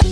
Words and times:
Du 0.00 0.06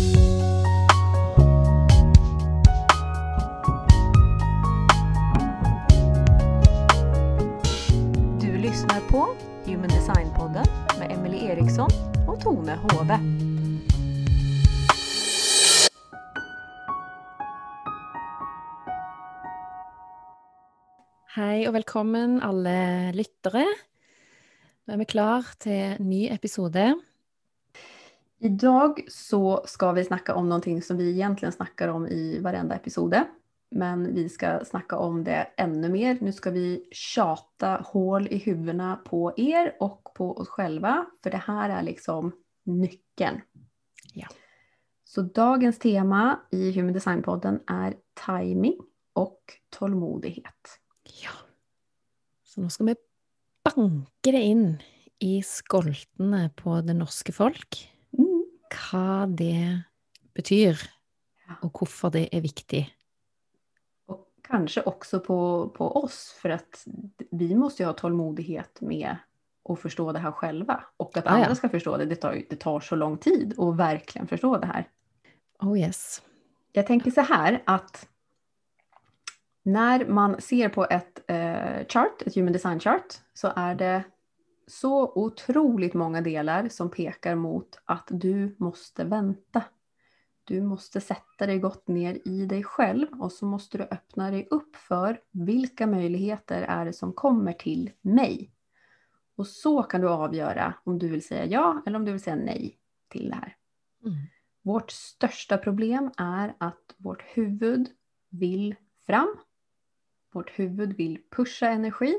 lyssnar 8.59 9.01
på 9.11 9.37
Human 9.65 9.89
Design-podden 9.89 10.65
med 10.99 11.13
Emily 11.13 11.39
Eriksson 11.47 11.89
och 12.29 12.41
Tone 12.41 12.79
Hove. 12.83 13.21
Hei 21.37 21.69
og 21.69 21.75
velkommen 21.75 22.43
alle 22.43 23.13
lyttere. 23.15 23.65
Nå 24.87 24.93
er 24.93 24.99
vi 24.99 25.05
klar 25.05 25.45
til 25.61 25.97
ny 26.03 26.27
episode. 26.35 27.08
Idag 28.41 29.05
så 29.09 29.63
ska 29.67 29.93
vi 29.93 30.05
snacka 30.05 30.35
om 30.35 30.49
någonting 30.49 30.83
som 30.83 30.97
vi 30.97 31.11
egentligen 31.11 31.53
snackar 31.53 31.89
om 31.89 32.07
i 32.07 32.39
varenda 32.39 32.75
episode. 32.75 33.25
Men 33.71 34.15
vi 34.15 34.29
ska 34.29 34.65
snacka 34.65 34.99
om 34.99 35.25
det 35.25 35.49
ännu 35.57 35.89
mer. 35.89 36.19
Nu 36.21 36.33
ska 36.33 36.51
vi 36.51 36.89
tjata 36.91 37.85
hål 37.87 38.29
i 38.31 38.39
huvudena 38.39 38.97
på 38.97 39.33
er 39.37 39.77
och 39.81 40.15
på 40.15 40.37
oss 40.37 40.49
själva. 40.49 41.07
För 41.23 41.31
det 41.31 41.43
här 41.47 41.71
är 41.71 41.83
liksom 41.83 42.33
nyckeln. 42.65 43.41
Ja. 44.13 44.27
Så 45.05 45.23
dagens 45.23 45.79
tema 45.79 46.41
i 46.51 46.73
Human 46.73 46.95
Design-podden 46.95 47.61
är 47.67 47.95
timing 48.27 48.79
och 49.13 49.41
tålmodighet. 49.71 50.81
Ja. 51.23 51.31
Så 52.43 52.61
nå 52.61 52.71
skal 52.71 52.87
vi 52.87 52.95
banka 53.65 54.31
det 54.33 54.43
inn 54.43 54.83
i 55.19 55.43
skoltene 55.43 56.51
på 56.57 56.81
det 56.81 56.95
norske 56.95 57.33
folk. 57.33 57.98
Hva 58.73 59.27
det 59.27 59.85
betyr, 60.37 60.81
og 61.63 61.71
hvorfor 61.73 62.13
det 62.15 62.29
er 62.35 62.45
viktig. 62.45 62.83
Og 64.13 64.27
kanskje 64.47 64.85
også 64.89 65.23
på, 65.25 65.39
på 65.75 65.89
oss 66.03 66.21
for 66.39 66.57
at 66.57 66.85
vi 67.31 67.51
må 67.57 67.71
jo 67.77 67.89
ha 67.89 67.97
tålmodighet 67.97 68.83
med 68.89 69.25
å 69.69 69.77
forstå 69.77 70.13
det 70.17 70.23
her 70.25 70.37
selv, 70.41 70.71
og 71.01 71.19
at 71.21 71.29
andre 71.29 71.57
skal 71.57 71.73
forstå 71.73 71.97
det, 72.01 72.09
det 72.13 72.21
tar, 72.23 72.39
det 72.49 72.61
tar 72.63 72.85
så 72.85 72.97
lang 72.97 73.19
tid 73.21 73.53
å 73.61 73.73
virkelig 73.77 74.29
forstå 74.31 74.53
det 74.63 74.71
her. 74.71 74.87
Oh 75.65 75.75
yes. 75.77 76.23
Jeg 76.77 76.87
tenker 76.89 77.13
så 77.13 77.25
her 77.29 77.61
at 77.69 78.07
når 79.69 80.07
man 80.09 80.39
ser 80.41 80.71
på 80.73 80.87
et 80.89 81.21
eh, 81.29 81.85
chart, 81.93 82.23
et 82.25 82.37
human 82.37 82.55
design 82.55 82.81
chart, 82.81 83.19
så 83.37 83.53
er 83.57 83.77
det 83.77 83.97
så 84.69 85.13
otroligt 85.15 85.95
många 85.95 86.21
delar 86.21 86.69
som 86.69 86.91
pekar 86.91 87.35
mot 87.35 87.81
att 87.85 88.09
du 88.11 88.57
måste 88.59 89.05
vänta. 89.05 89.65
Du 90.45 90.63
måste 90.63 91.01
sätta 91.01 91.47
dig 91.47 91.59
gott 91.59 91.89
ner 91.89 92.29
i 92.29 92.47
dig 92.47 92.65
själv 92.65 93.07
och 93.21 93.33
så 93.33 93.47
måste 93.47 93.79
du 93.79 93.85
öppna 93.85 94.31
dig 94.31 94.49
upp 94.51 94.77
för 94.77 95.21
vilka 95.31 95.87
möjligheter 95.87 96.63
är 96.63 96.85
det 96.85 96.93
som 96.93 97.13
kommer 97.13 97.53
till 97.53 97.91
mig. 98.01 98.53
Och 99.37 99.47
så 99.47 99.83
kan 99.83 100.01
du 100.01 100.09
avgöra 100.09 100.75
om 100.85 100.99
du 100.99 101.09
vill 101.09 101.27
säga 101.27 101.47
ja 101.47 101.83
eller 101.87 101.99
om 101.99 102.05
du 102.05 102.13
vill 102.13 102.23
säga 102.23 102.37
nej 102.37 102.79
till 103.09 103.29
det 103.31 103.35
här. 103.35 103.57
Mm. 104.05 104.17
Vårt 104.63 104.91
största 104.91 105.59
problem 105.59 106.11
är 106.17 106.55
att 106.59 106.95
vårt 106.97 107.23
huvud 107.23 107.89
vill 108.29 108.75
fram. 109.07 109.37
Vårt 110.33 110.59
huvud 110.59 110.97
vill 110.97 111.19
pusha 111.31 111.67
energi. 111.67 112.15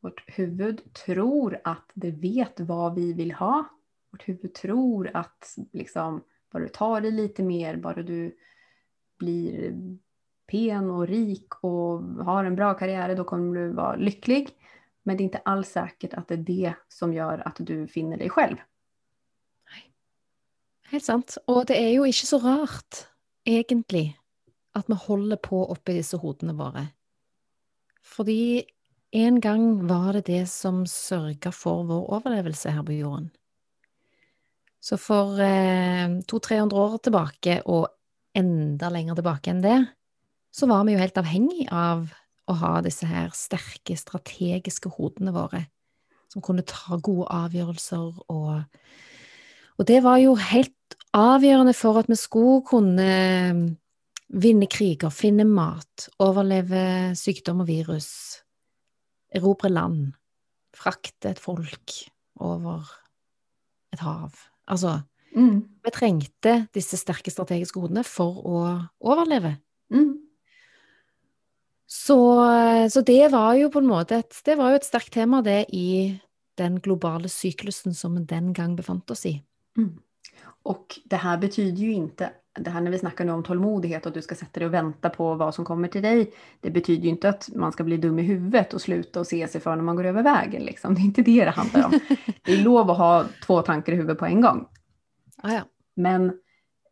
Vårt 0.00 0.24
huvud 0.26 0.92
tror 0.92 1.60
att 1.64 1.90
det 1.94 2.10
vet 2.10 2.60
vad 2.60 2.94
vi 2.94 3.12
vill 3.12 3.32
ha. 3.32 3.64
Vårt 4.10 4.28
huvud 4.28 4.54
tror 4.54 5.10
att 5.14 5.56
liksom, 5.72 6.24
bara 6.52 6.62
du 6.62 6.68
tar 6.68 7.00
det 7.00 7.10
lite 7.10 7.42
mer, 7.42 7.76
bara 7.76 8.02
du 8.02 8.36
blir 9.18 9.74
pen 10.46 10.90
och 10.90 11.08
rik 11.08 11.54
och 11.64 12.02
har 12.24 12.44
en 12.44 12.56
bra 12.56 12.74
karriär, 12.74 13.16
då 13.16 13.24
kommer 13.24 13.60
du 13.60 13.72
vara 13.72 13.96
lycklig. 13.96 14.48
Men 15.02 15.16
det 15.16 15.22
är 15.22 15.24
inte 15.24 15.38
alls 15.38 15.68
säkert 15.68 16.14
att 16.14 16.28
det 16.28 16.34
är 16.34 16.38
det 16.38 16.74
som 16.88 17.14
gör 17.14 17.38
att 17.38 17.56
du 17.58 17.86
finner 17.86 18.16
dig 18.16 18.30
själv. 18.30 18.56
Helt 20.88 21.04
sant. 21.04 21.36
Og 21.44 21.66
det 21.68 21.76
er 21.76 21.90
jo 21.98 22.06
ikke 22.08 22.26
så 22.26 22.38
rart, 22.40 23.02
egentlig, 23.44 24.16
at 24.74 24.88
vi 24.88 24.96
holder 24.96 25.36
på 25.36 25.60
oppi 25.68 25.98
disse 25.98 26.16
hodene 26.16 26.54
våre. 26.56 26.86
Fordi 28.02 28.64
en 29.12 29.40
gang 29.40 29.86
var 29.88 30.12
det 30.16 30.26
det 30.28 30.44
som 30.50 30.82
sørga 30.88 31.52
for 31.54 31.86
vår 31.88 32.08
overlevelse 32.18 32.72
her 32.74 32.84
på 32.84 32.98
jorden. 32.98 33.30
Så 34.80 34.98
for 35.00 35.40
eh, 35.42 36.20
200-300 36.28 36.76
år 36.76 36.98
tilbake, 37.02 37.60
og 37.66 37.88
enda 38.36 38.90
lenger 38.92 39.18
tilbake 39.18 39.52
enn 39.52 39.64
det, 39.64 39.78
så 40.54 40.68
var 40.70 40.84
vi 40.86 40.94
jo 40.94 41.02
helt 41.02 41.18
avhengig 41.18 41.66
av 41.72 42.06
å 42.48 42.56
ha 42.62 42.78
disse 42.84 43.08
her 43.08 43.32
sterke, 43.36 43.96
strategiske 43.98 44.92
hodene 44.96 45.34
våre, 45.34 45.66
som 46.32 46.44
kunne 46.44 46.66
ta 46.68 46.96
gode 47.00 47.28
avgjørelser 47.32 48.24
og 48.32 48.64
og 49.78 49.86
det 49.86 50.00
var 50.02 50.18
jo 50.18 50.34
helt 50.34 50.96
avgjørende 51.14 51.74
for 51.76 52.00
at 52.00 52.08
vi 52.10 52.16
skulle 52.18 52.64
kunne 52.66 53.10
mm, 53.54 53.66
vinne 54.42 54.66
kriger, 54.70 55.12
finne 55.14 55.46
mat, 55.46 56.08
overleve 56.18 57.14
sykdom 57.18 57.62
og 57.62 57.70
virus, 57.70 58.10
erobre 59.34 59.70
land, 59.70 60.12
frakte 60.76 61.32
et 61.32 61.38
folk 61.40 61.94
over 62.40 62.86
et 63.92 64.00
hav. 64.04 64.34
Altså, 64.68 65.00
Mm. 65.36 65.68
vi 65.84 65.90
trengte 65.92 66.68
disse 66.72 66.96
sterke 66.96 67.30
strategiske 67.30 67.78
hodene 67.80 68.02
for 68.04 68.40
å 68.48 68.60
overleve. 69.00 69.58
Mm. 69.92 70.14
Så, 71.88 72.16
så 72.88 73.02
det 73.04 73.30
var 73.32 73.54
jo 73.56 73.68
på 73.72 73.80
en 73.80 73.88
måte 73.88 74.18
et, 74.20 74.40
det 74.44 74.56
var 74.58 74.72
jo 74.72 74.80
et 74.80 74.88
sterkt 74.88 75.12
tema, 75.12 75.42
det, 75.44 75.66
i 75.72 76.18
den 76.58 76.80
globale 76.80 77.28
syklusen 77.28 77.94
som 77.94 78.16
vi 78.16 78.24
den 78.28 78.52
gang 78.52 78.74
befant 78.76 79.10
oss 79.10 79.26
i. 79.26 79.38
Mm. 79.78 80.00
Och 80.64 80.98
det 81.04 81.16
här 81.16 81.38
betyder 81.38 81.78
ju 81.78 81.92
inte, 81.92 82.32
det 82.60 82.70
här 82.70 82.80
när 82.80 82.90
vi 82.90 82.98
snackar 82.98 83.24
nu 83.24 83.32
om 83.32 83.42
tålmodighet 83.42 84.02
och 84.02 84.10
att 84.10 84.14
du 84.14 84.22
ska 84.22 84.34
sätta 84.34 84.60
dig 84.60 84.66
och 84.66 84.74
vänta 84.74 85.10
på 85.10 85.34
vad 85.34 85.54
som 85.54 85.64
kommer 85.64 85.88
till 85.88 86.02
dig. 86.02 86.32
Det 86.60 86.70
betyder 86.70 87.02
ju 87.02 87.08
inte 87.08 87.28
att 87.28 87.48
man 87.54 87.72
ska 87.72 87.84
bli 87.84 87.96
dum 87.96 88.18
i 88.18 88.22
huvudet 88.22 88.74
och 88.74 88.80
sluta 88.80 89.20
och 89.20 89.26
se 89.26 89.48
sig 89.48 89.60
för 89.60 89.76
när 89.76 89.82
man 89.82 89.96
går 89.96 90.04
över 90.04 90.22
vägen. 90.22 90.62
Liksom. 90.62 90.94
Det 90.94 91.00
är 91.00 91.04
inte 91.04 91.22
det 91.22 91.44
det 91.44 91.50
handlar 91.50 91.84
om. 91.84 92.00
Det 92.42 92.52
är 92.52 92.64
lov 92.64 92.90
att 92.90 92.98
ha 92.98 93.24
två 93.46 93.62
tankar 93.62 93.92
i 93.92 93.96
huvudet 93.96 94.18
på 94.18 94.26
en 94.26 94.40
gång. 94.40 94.66
Ah, 95.42 95.52
ja. 95.52 95.60
Men, 95.94 96.32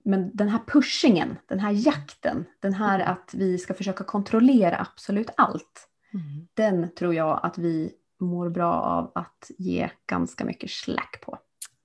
men 0.05 0.31
den 0.37 0.49
här 0.49 0.61
pushingen, 0.67 1.39
den 1.49 1.61
här 1.61 1.73
jakten, 1.73 2.45
den 2.61 2.75
här 2.75 3.01
att 3.01 3.35
vi 3.35 3.59
ska 3.59 3.75
försöka 3.75 4.05
kontrollera 4.05 4.81
absolut 4.81 5.31
allt. 5.37 5.89
Mm. 6.15 6.47
Den 6.55 6.95
tror 6.95 7.15
jag 7.15 7.41
att 7.43 7.59
vi 7.59 7.93
mår 8.21 8.49
bra 8.49 8.73
av 8.73 9.13
att 9.15 9.51
ge 9.59 9.91
ganska 10.07 10.45
mycket 10.45 10.71
slack 10.71 11.21
på. 11.21 11.39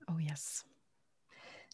Oh 0.06 0.24
yes. 0.24 0.64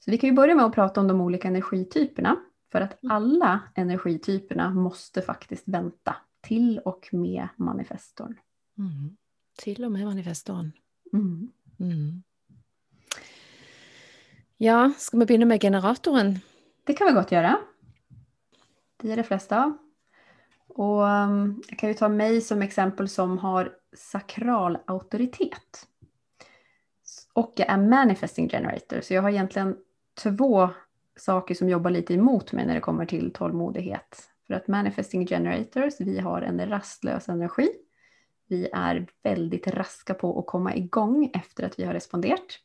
Så 0.09 0.13
vi 0.13 0.19
kan 0.19 0.31
ju 0.31 0.37
börja 0.37 0.55
med 0.55 0.65
att 0.65 0.75
prata 0.75 1.01
om 1.01 1.09
de 1.09 1.21
olika 1.21 1.49
energityperna. 1.49 2.37
För 2.73 2.81
att 2.81 2.99
alla 3.09 3.61
energityperna 3.75 4.71
måste 4.71 5.23
faktiskt 5.23 5.69
vänta 5.69 6.17
till 6.41 6.79
och 6.79 7.09
med 7.13 7.49
manifestorn. 7.57 8.39
Mm. 8.79 9.17
Til 9.59 9.85
og 9.85 9.93
med 9.93 10.07
manifestoren. 10.07 10.73
Mm. 11.13 11.53
Mm. 11.81 12.23
Ja, 14.57 14.93
skal 14.99 15.21
vi 15.21 15.27
begynne 15.27 15.45
med 15.45 15.61
generatoren? 15.61 16.39
Det 16.85 16.95
kan 16.95 17.07
vi 17.07 17.13
gott 17.13 17.33
göra. 17.33 17.59
Det 18.97 19.13
är 19.13 19.17
de 19.17 19.23
flesta 19.23 19.65
av. 19.65 19.79
Och 20.69 21.03
jeg 21.03 21.55
jag 21.69 21.79
kan 21.79 21.89
ju 21.89 21.95
ta 21.95 22.09
mig 22.09 22.41
som 22.41 22.63
exempel 22.63 23.09
som 23.09 23.39
har 23.39 23.73
sakral 23.97 24.79
auktoritet. 24.87 25.89
Och 27.33 27.53
jag 27.57 27.69
är 27.69 27.79
manifesting 27.79 28.49
generator. 28.49 29.01
Så 29.01 29.15
jag 29.15 29.23
har 29.23 29.31
egentligen 29.31 29.77
två 30.23 30.71
saker 31.17 31.55
som 31.55 31.69
jobbar 31.69 31.91
lite 31.91 32.15
emot 32.15 32.53
mig 32.53 32.67
när 32.67 32.75
det 32.75 32.81
kommer 32.81 33.07
till 33.07 33.33
tålmodighet. 33.33 34.31
För 34.47 34.55
att 34.55 34.69
manifesting 34.69 35.27
generators, 35.27 35.95
vi 36.01 36.19
har 36.19 36.43
en 36.43 36.69
rastlös 36.69 37.29
energi. 37.29 37.69
Vi 38.49 38.69
är 38.73 39.07
väldigt 39.23 39.67
raska 39.67 40.15
på 40.15 40.39
att 40.39 40.47
komma 40.47 40.75
igång 40.75 41.31
efter 41.35 41.65
att 41.65 41.79
vi 41.79 41.85
har 41.85 41.93
responderat. 41.93 42.59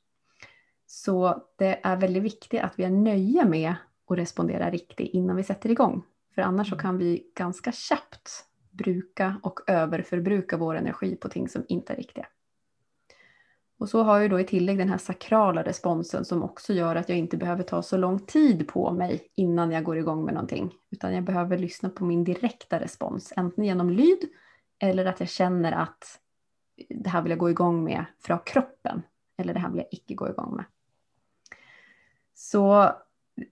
Så 0.86 1.44
det 1.58 1.80
är 1.84 1.98
väldigt 1.98 2.24
viktigt 2.24 2.62
att 2.62 2.80
vi 2.80 2.84
är 2.84 2.90
nöjda 2.90 3.46
med 3.46 3.76
att 4.08 4.18
respondera 4.18 4.72
riktigt 4.72 5.10
innan 5.14 5.36
vi 5.36 5.44
sätter 5.44 5.72
igång. 5.72 6.04
För 6.36 6.42
annars 6.42 6.70
så 6.70 6.76
kan 6.76 6.98
vi 6.98 7.32
ganska 7.36 7.72
snabbt 7.72 8.46
bruka 8.72 9.40
och 9.44 9.60
överförbruka 9.68 10.58
vår 10.58 10.76
energi 10.76 11.16
på 11.16 11.30
ting 11.30 11.50
som 11.50 11.66
inte 11.68 11.94
är 11.94 11.98
riktiga. 11.98 12.28
Och 13.84 13.90
så 13.90 14.04
har 14.04 14.20
jag 14.20 14.30
då 14.30 14.40
i 14.40 14.44
tillägg 14.44 14.78
den 14.78 14.90
här 14.90 14.98
sakrala 14.98 15.64
responsen 15.64 16.26
som 16.26 16.44
också 16.44 16.74
gör 16.74 16.96
att 16.96 17.10
jag 17.10 17.18
inte 17.18 17.38
behöver 17.38 17.64
ta 17.64 17.82
så 17.82 17.98
lång 17.98 18.20
tid 18.20 18.68
på 18.68 18.92
mig 18.92 19.28
innan 19.36 19.72
jag 19.72 19.84
går 19.84 19.98
igång 19.98 20.26
med 20.26 20.34
någonting. 20.34 20.74
Utan 20.92 21.14
jag 21.14 21.24
behöver 21.24 21.58
lyssna 21.58 21.90
på 21.90 22.06
min 22.06 22.24
direkta 22.24 22.80
respons, 22.80 23.34
antingen 23.36 23.68
genom 23.68 23.90
lyd 23.90 24.20
eller 24.80 25.06
att 25.06 25.20
jag 25.20 25.30
känner 25.30 25.72
att 25.72 26.20
det 26.90 27.10
här 27.10 27.22
vill 27.22 27.30
jag 27.30 27.40
gå 27.40 27.50
igång 27.50 27.84
med 27.84 28.06
från 28.20 28.40
kroppen. 28.46 29.02
Eller 29.38 29.54
det 29.54 29.60
här 29.60 29.70
vill 29.70 29.78
jag 29.78 29.88
icke 29.92 30.14
gå 30.14 30.30
igång 30.30 30.56
med. 30.56 30.66
Så 32.34 32.92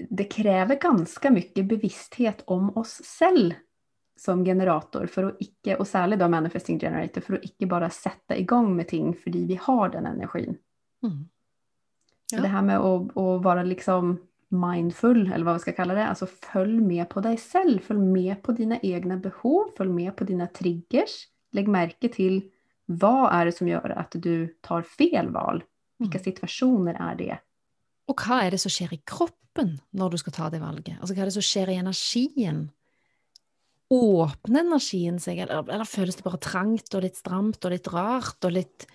det 0.10 0.24
krever 0.24 0.76
ganske 0.76 1.30
mye 1.30 1.64
bevissthet 1.64 2.44
om 2.46 2.78
oss 2.78 3.02
selv 3.04 3.54
som 4.22 4.44
generator, 4.46 5.08
for 5.10 5.32
å 5.32 5.36
ikke, 5.42 5.80
og 5.80 5.88
særlig 5.90 6.20
da 6.22 6.28
manifesting 6.30 6.78
generator, 6.82 7.24
for 7.26 7.40
å 7.40 7.44
ikke 7.48 7.68
bare 7.72 7.88
sette 7.94 8.38
i 8.38 8.44
gang 8.46 8.68
med 8.78 8.88
ting 8.92 9.14
fordi 9.18 9.46
vi 9.50 9.58
har 9.58 9.90
den 9.96 10.06
energien. 10.12 10.60
Mm. 11.06 11.24
Så 12.30 12.38
Ja. 12.38 12.42
det 12.46 12.52
her 12.54 12.62
med 12.62 12.80
å, 12.80 12.92
å 13.18 13.42
være 13.44 13.66
liksom 13.68 14.20
mindful, 14.52 15.26
eller 15.32 15.44
hva 15.48 15.54
vi 15.58 15.64
skal 15.66 15.74
kalle 15.78 15.96
det, 15.98 16.06
altså 16.06 16.28
følg 16.30 16.82
med 16.86 17.10
på 17.10 17.22
deg 17.24 17.40
selv, 17.40 17.82
følg 17.88 18.04
med 18.14 18.42
på 18.44 18.54
dine 18.56 18.78
egne 18.84 19.18
behov, 19.24 19.72
følg 19.78 19.92
med 19.96 20.14
på 20.20 20.28
dine 20.28 20.48
triggers, 20.54 21.28
legg 21.56 21.68
merke 21.72 22.12
til 22.12 22.42
hva 22.92 23.30
er 23.32 23.46
det 23.50 23.56
som 23.58 23.68
gjør 23.68 23.98
at 23.98 24.16
du 24.22 24.48
tar 24.64 24.84
fel 24.84 25.32
valg, 25.32 25.64
hvilke 26.02 26.20
Mm. 26.20 26.26
situasjoner 26.28 27.00
er 27.00 27.16
det? 27.16 27.40
Og 28.10 28.16
hva 28.18 28.44
er 28.46 28.52
det 28.52 28.60
som 28.60 28.70
skjer 28.74 28.94
i 28.94 29.02
kroppen 29.08 29.80
når 29.94 30.12
du 30.12 30.18
skal 30.18 30.34
ta 30.34 30.50
det 30.50 30.60
valget? 30.62 31.00
Altså, 31.00 31.14
hva 31.16 31.22
er 31.22 31.30
det 31.32 31.34
som 31.40 31.46
skjer 31.46 31.70
i 31.70 31.80
energien? 31.80 32.70
Åpner 33.92 34.64
energien 34.64 35.18
seg, 35.20 35.42
eller, 35.44 35.66
eller 35.68 35.90
føles 35.90 36.16
det 36.16 36.24
bare 36.24 36.40
trangt 36.44 36.96
og 36.96 37.04
litt 37.04 37.20
stramt 37.20 37.60
og 37.68 37.74
litt 37.74 37.90
rart 37.92 38.48
og 38.48 38.56
litt 38.56 38.88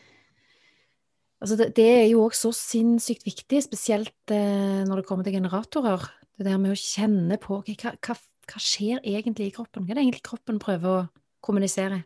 Altså, 1.36 1.58
det, 1.60 1.66
det 1.76 1.84
er 1.84 2.06
jo 2.08 2.22
også 2.24 2.48
så 2.48 2.56
sinnssykt 2.72 3.26
viktig, 3.26 3.58
spesielt 3.60 4.32
eh, 4.32 4.80
når 4.88 5.02
det 5.02 5.04
kommer 5.04 5.26
til 5.26 5.34
generatorer. 5.36 6.06
Det 6.32 6.46
der 6.46 6.56
med 6.56 6.72
å 6.72 6.78
kjenne 6.80 7.36
på 7.36 7.58
okay, 7.58 7.76
hva, 7.76 7.92
hva, 8.00 8.16
hva 8.48 8.62
skjer 8.62 9.02
egentlig 9.04 9.50
i 9.50 9.52
kroppen? 9.52 9.84
Hva 9.84 9.92
er 9.92 9.98
det 9.98 10.06
egentlig 10.06 10.24
kroppen 10.24 10.56
prøver 10.62 10.88
å 10.94 11.02
kommunisere? 11.44 12.00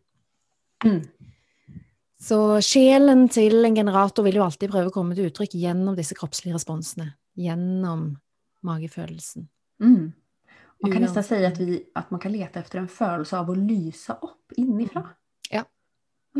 Mm. 0.82 1.04
Så 2.20 2.36
sjelen 2.64 3.28
til 3.32 3.64
en 3.64 3.76
generator 3.78 4.26
vil 4.26 4.40
jo 4.40 4.44
alltid 4.44 4.72
prøve 4.72 4.90
å 4.90 4.94
komme 4.94 5.16
til 5.16 5.30
uttrykk 5.30 5.54
gjennom 5.56 5.96
disse 5.96 6.16
kroppslige 6.18 6.58
responsene. 6.58 7.12
Gjennom 7.38 8.10
magefølelsen. 8.66 9.46
Mm. 9.80 10.10
Man 10.82 10.92
kan 10.92 11.02
nästan 11.02 11.20
nesten 11.20 11.38
si 11.38 11.44
at, 11.44 11.58
vi, 11.60 11.90
att 11.94 12.10
man 12.10 12.20
kan 12.20 12.32
lete 12.32 12.60
efter 12.60 12.78
en 12.78 12.88
følelse 12.88 13.38
av 13.38 13.50
å 13.50 13.54
lyse 13.54 14.16
opp 14.22 14.52
innifra. 14.56 15.02
Ja. 15.50 15.64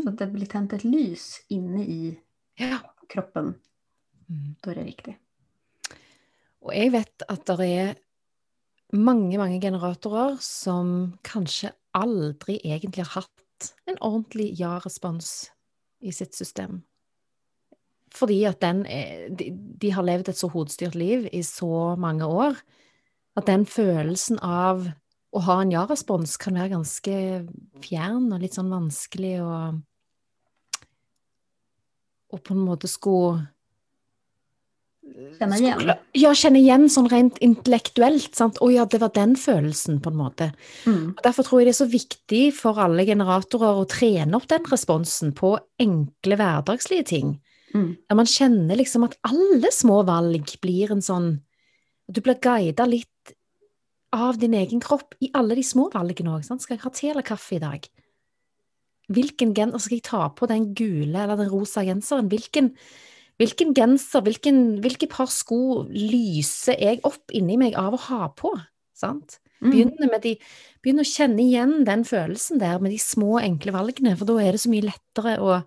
Så 0.02 0.08
att 0.08 0.18
det 0.18 0.26
blir 0.26 0.46
tänt 0.46 0.72
et 0.72 0.84
lys 0.84 1.44
inne 1.48 1.84
i 1.84 2.18
Ja. 2.58 2.78
kroppen. 3.08 3.54
Mm. 4.28 4.54
Da 4.62 4.70
er 4.70 4.74
det 4.74 4.84
riktig. 4.84 5.16
Og 6.60 6.74
jeg 6.74 6.92
vet 6.92 7.24
at 7.28 7.46
det 7.46 7.66
er 7.66 7.94
mange, 8.92 9.38
mange 9.38 9.60
generatorer 9.60 10.36
som 10.40 11.14
kanskje 11.24 11.72
aldri 11.96 12.60
egentlig 12.64 13.04
har 13.06 13.22
hatt 13.22 13.72
en 13.86 13.98
ordentlig 14.00 14.52
ja-respons 14.60 15.50
i 16.00 16.12
sitt 16.12 16.34
system. 16.34 16.82
Fordi 18.14 18.44
at 18.48 18.60
den 18.62 18.84
er, 18.86 19.28
de, 19.28 19.50
de 19.54 19.90
har 19.94 20.06
levd 20.06 20.32
et 20.32 20.38
så 20.38 20.48
hodestyrt 20.50 20.94
liv 20.94 21.28
i 21.32 21.42
så 21.46 21.96
mange 22.00 22.26
år 22.26 22.58
at 23.36 23.46
den 23.46 23.64
følelsen 23.66 24.38
av 24.42 24.88
å 25.32 25.40
ha 25.46 25.60
en 25.62 25.70
ja-respons 25.70 26.36
kan 26.42 26.54
være 26.58 26.72
ganske 26.74 27.14
fjern 27.84 28.32
og 28.34 28.40
litt 28.42 28.56
sånn 28.58 28.72
vanskelig 28.72 29.36
å 29.44 29.54
Og 32.30 32.38
på 32.46 32.54
en 32.54 32.60
måte 32.62 32.86
skulle 32.86 33.48
Kjenne 35.40 35.56
igjen. 35.58 35.80
skulle- 35.80 35.98
Ja, 36.14 36.30
kjenne 36.30 36.60
igjen 36.60 36.84
sånn 36.88 37.08
rent 37.10 37.38
intellektuelt. 37.40 38.32
sant? 38.36 38.58
Å 38.60 38.72
ja, 38.72 38.84
det 38.84 39.00
var 39.00 39.08
den 39.08 39.34
følelsen, 39.34 40.00
på 40.00 40.10
en 40.12 40.16
måte. 40.16 40.52
Mm. 40.84 41.16
Og 41.16 41.22
Derfor 41.24 41.42
tror 41.42 41.58
jeg 41.60 41.66
det 41.66 41.80
er 41.80 41.84
så 41.84 41.90
viktig 41.90 42.54
for 42.54 42.74
alle 42.78 43.04
generatorer 43.04 43.74
å 43.82 43.88
trene 43.88 44.34
opp 44.36 44.46
den 44.46 44.62
responsen 44.62 45.32
på 45.34 45.58
enkle 45.80 46.36
hverdagslige 46.36 47.04
ting. 47.04 47.40
Mm. 47.74 47.96
Der 48.08 48.14
man 48.14 48.26
kjenner 48.26 48.76
liksom 48.76 49.02
at 49.04 49.16
alle 49.24 49.70
små 49.72 50.04
valg 50.06 50.46
blir 50.60 50.92
en 50.92 51.00
sånn 51.02 51.40
at 52.10 52.16
Du 52.16 52.22
blir 52.24 52.38
guida 52.42 52.86
litt 52.88 53.34
av 54.10 54.38
din 54.42 54.56
egen 54.58 54.82
kropp 54.82 55.14
i 55.22 55.30
alle 55.38 55.54
de 55.54 55.64
små 55.64 55.88
valgene 55.94 56.34
òg. 56.34 56.46
Skal 56.46 56.76
jeg 56.76 56.84
ha 56.84 56.90
te 56.94 57.10
eller 57.12 57.26
kaffe 57.26 57.56
i 57.56 57.62
dag? 57.62 57.86
Hvilken 59.10 59.54
genser 59.54 59.84
skal 59.84 59.98
jeg 59.98 60.06
ta 60.06 60.24
på 60.34 60.48
den 60.50 60.72
gule 60.78 61.22
eller 61.22 61.38
den 61.38 61.50
rosa 61.50 61.82
genseren? 61.86 62.30
Hvilken, 62.30 62.72
hvilken 63.42 63.74
genser, 63.74 64.22
hvilken, 64.26 64.80
hvilke 64.82 65.08
par 65.10 65.30
sko 65.30 65.86
lyser 65.90 66.78
jeg 66.78 67.02
opp 67.06 67.34
inni 67.34 67.58
meg 67.58 67.78
av 67.78 67.94
å 67.94 68.04
ha 68.10 68.28
på? 68.34 68.52
Sant? 68.98 69.38
Mm. 69.60 69.70
Begynne, 69.70 70.10
med 70.10 70.22
de, 70.24 70.34
begynne 70.82 71.04
å 71.04 71.10
kjenne 71.10 71.42
igjen 71.44 71.82
den 71.86 72.06
følelsen 72.08 72.60
der 72.62 72.80
med 72.82 72.94
de 72.94 73.00
små, 73.02 73.38
enkle 73.42 73.74
valgene, 73.76 74.14
for 74.18 74.30
da 74.30 74.38
er 74.42 74.56
det 74.56 74.62
så 74.62 74.72
mye 74.72 74.86
lettere 74.88 75.36
å, 75.42 75.60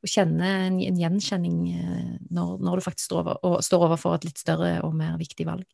å 0.00 0.08
kjenne 0.08 0.48
en, 0.66 0.78
en 0.80 1.00
gjenkjenning 1.00 1.58
eh, 1.74 2.14
når, 2.32 2.56
når 2.64 2.80
du 2.80 2.86
faktisk 2.86 3.10
står, 3.10 3.22
over, 3.24 3.40
og, 3.44 3.58
står 3.64 3.86
overfor 3.88 4.16
et 4.16 4.26
litt 4.28 4.40
større 4.40 4.78
og 4.86 4.94
mer 4.96 5.18
viktig 5.20 5.46
valg. 5.48 5.66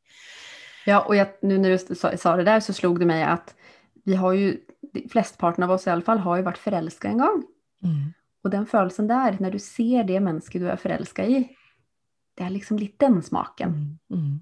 Ja, 0.87 1.01
og 1.03 1.17
jag, 1.17 1.29
nu 1.43 1.59
när 1.59 1.71
du 1.71 1.95
sa, 1.95 2.17
sa 2.17 2.37
det 2.37 2.45
der, 2.47 2.61
så 2.61 2.73
slog 2.73 3.01
det 3.03 3.09
meg 3.11 3.25
at 3.27 3.55
vi 4.07 4.15
har 4.15 4.35
jo, 4.39 4.53
de 4.95 5.03
flestparten 5.11 5.65
av 5.67 5.73
oss 5.75 5.87
i 5.87 5.91
alle 5.91 6.07
fall 6.07 6.23
har 6.23 6.39
jo 6.39 6.47
vært 6.47 6.63
forelska 6.63 7.11
en 7.11 7.23
gang. 7.23 7.41
Mm. 7.83 8.03
Og 8.47 8.53
den 8.53 8.67
følelsen 8.71 9.09
der, 9.11 9.39
når 9.43 9.57
du 9.57 9.63
ser 9.63 10.07
det 10.07 10.23
mennesket 10.23 10.63
du 10.63 10.69
er 10.71 10.79
forelska 10.79 11.27
i, 11.27 11.41
det 12.39 12.45
er 12.47 12.53
liksom 12.55 12.79
litt 12.79 12.95
den 13.03 13.19
smaken. 13.25 13.75
Mm. 13.75 14.21
Mm. 14.21 14.37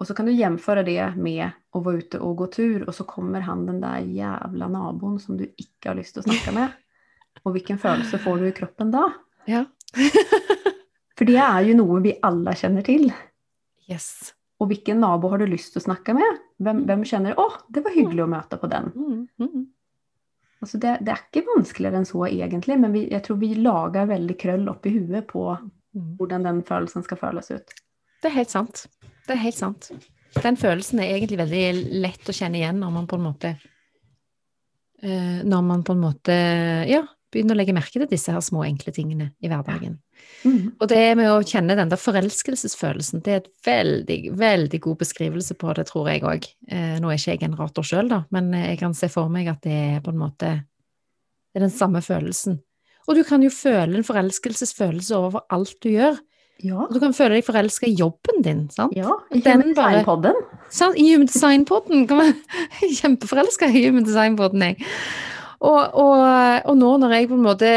Og 0.00 0.06
så 0.06 0.14
kan 0.14 0.26
du 0.26 0.32
jämföra 0.32 0.82
det 0.86 1.16
med 1.16 1.50
å 1.76 1.82
være 1.84 2.04
ute 2.04 2.20
og 2.24 2.38
gå 2.38 2.46
tur 2.54 2.86
og 2.86 2.94
så 2.96 3.04
kommer 3.04 3.42
han 3.44 3.66
den 3.66 3.82
der 3.82 4.06
jævla 4.06 4.70
naboen 4.70 5.18
som 5.20 5.36
du 5.36 5.44
ikke 5.50 5.90
har 5.90 5.98
lyst 5.98 6.16
til 6.16 6.22
å 6.22 6.30
snakke 6.30 6.54
med. 6.56 6.78
Och 7.42 7.52
hvilken 7.52 7.78
følelse 7.78 8.18
får 8.18 8.38
du 8.38 8.48
i 8.48 8.52
kroppen 8.52 8.90
da? 8.90 9.06
Ja. 9.48 9.64
For 11.18 11.28
det 11.28 11.38
er 11.40 11.64
jo 11.68 11.76
noe 11.78 12.00
vi 12.04 12.14
alle 12.22 12.54
kjenner 12.56 12.84
til. 12.84 13.10
Yes. 13.90 14.34
Og 14.60 14.68
hvilken 14.70 15.00
nabo 15.00 15.30
har 15.32 15.40
du 15.40 15.48
lyst 15.48 15.72
til 15.72 15.80
å 15.80 15.86
snakke 15.88 16.14
med? 16.16 16.40
Hvem, 16.60 16.84
hvem 16.88 17.04
kjenner 17.08 17.34
'Å, 17.34 17.48
det 17.72 17.82
var 17.84 17.96
hyggelig 17.96 18.24
å 18.24 18.30
møte 18.30 18.60
på 18.60 18.68
den'? 18.68 18.92
Mm. 18.94 19.28
Mm. 19.40 19.66
Altså 20.60 20.78
det, 20.78 20.98
det 21.00 21.12
er 21.14 21.22
ikke 21.24 21.46
vanskeligere 21.56 21.96
enn 21.96 22.08
så 22.08 22.26
egentlig, 22.28 22.76
men 22.80 22.92
vi, 22.92 23.06
jeg 23.08 23.24
tror 23.24 23.38
vi 23.40 23.54
lager 23.56 24.10
veldig 24.10 24.36
krøll 24.38 24.68
oppi 24.68 24.92
huet 24.98 25.26
på 25.26 25.46
Mm. 25.90 26.16
hvordan 26.16 26.44
den 26.44 26.62
følelsen 26.62 27.02
skal 27.02 27.18
føles 27.18 27.50
ut. 27.50 27.72
Det 28.22 28.28
er 28.30 28.36
helt 28.36 28.52
sant. 28.52 28.84
Det 29.26 29.34
er 29.34 29.40
helt 29.42 29.58
sant. 29.58 29.88
Den 30.42 30.56
følelsen 30.56 31.00
er 31.02 31.16
egentlig 31.16 31.40
veldig 31.40 31.62
lett 32.04 32.28
å 32.30 32.34
kjenne 32.36 32.60
igjen 32.60 32.78
når 32.78 32.92
man 32.94 33.08
på 33.10 33.18
en 33.18 33.24
måte 33.24 33.48
eh, 35.02 35.40
Når 35.42 35.64
man 35.66 35.82
på 35.82 35.96
en 35.96 36.04
måte 36.04 36.36
ja, 36.86 37.00
begynner 37.30 37.56
å 37.56 37.60
legge 37.60 37.74
merke 37.76 37.96
til 37.96 38.08
disse 38.10 38.32
her 38.34 38.42
små, 38.44 38.64
enkle 38.66 38.92
tingene 38.94 39.30
i 39.40 39.50
hverdagen. 39.50 39.98
Mm. 40.44 40.76
Og 40.76 40.88
det 40.90 41.02
med 41.18 41.30
å 41.32 41.42
kjenne 41.46 41.76
den 41.78 41.92
der 41.92 42.00
forelskelsesfølelsen, 42.00 43.22
det 43.26 43.32
er 43.32 43.42
et 43.42 43.52
veldig, 43.66 44.18
veldig 44.40 44.80
god 44.86 45.00
beskrivelse 45.04 45.56
på 45.60 45.76
det, 45.78 45.86
tror 45.90 46.10
jeg 46.10 46.24
òg. 46.26 46.48
Eh, 46.70 46.96
nå 47.02 47.10
er 47.10 47.20
ikke 47.20 47.36
jeg 47.36 47.44
generator 47.44 47.86
sjøl, 47.86 48.10
da, 48.10 48.24
men 48.34 48.50
jeg 48.56 48.80
kan 48.82 48.96
se 48.96 49.10
for 49.12 49.32
meg 49.32 49.50
at 49.52 49.62
det 49.66 49.78
er 49.96 50.02
på 50.04 50.14
en 50.14 50.20
måte 50.20 50.56
Det 51.50 51.58
er 51.58 51.64
den 51.66 51.74
samme 51.74 51.98
følelsen. 51.98 52.60
Og 53.08 53.16
du 53.18 53.24
kan 53.26 53.42
jo 53.42 53.50
føle 53.50 53.98
en 53.98 54.06
forelskelsesfølelse 54.06 55.16
over 55.16 55.42
alt 55.50 55.74
du 55.82 55.88
gjør. 55.90 56.20
Ja. 56.62 56.84
Du 56.92 57.00
kan 57.00 57.14
føle 57.16 57.38
deg 57.38 57.46
forelska 57.46 57.88
i 57.88 57.96
jobben 57.96 58.44
din, 58.44 58.66
sant? 58.74 58.94
ja. 58.96 59.16
I 59.32 59.40
Human 59.40 59.72
Design-podden. 59.72 60.36
I 60.94 61.06
Human 61.08 61.26
Design-podden. 61.30 62.06
Kjempeforelska 63.00 63.70
i 63.72 63.86
Human 63.86 64.06
Design-podden, 64.06 64.66
jeg. 64.68 64.90
Og, 65.60 65.94
og, 66.00 66.20
og 66.70 66.76
nå 66.80 66.90
når 67.02 67.12
jeg 67.12 67.28
på 67.28 67.36
en 67.36 67.44
måte 67.44 67.70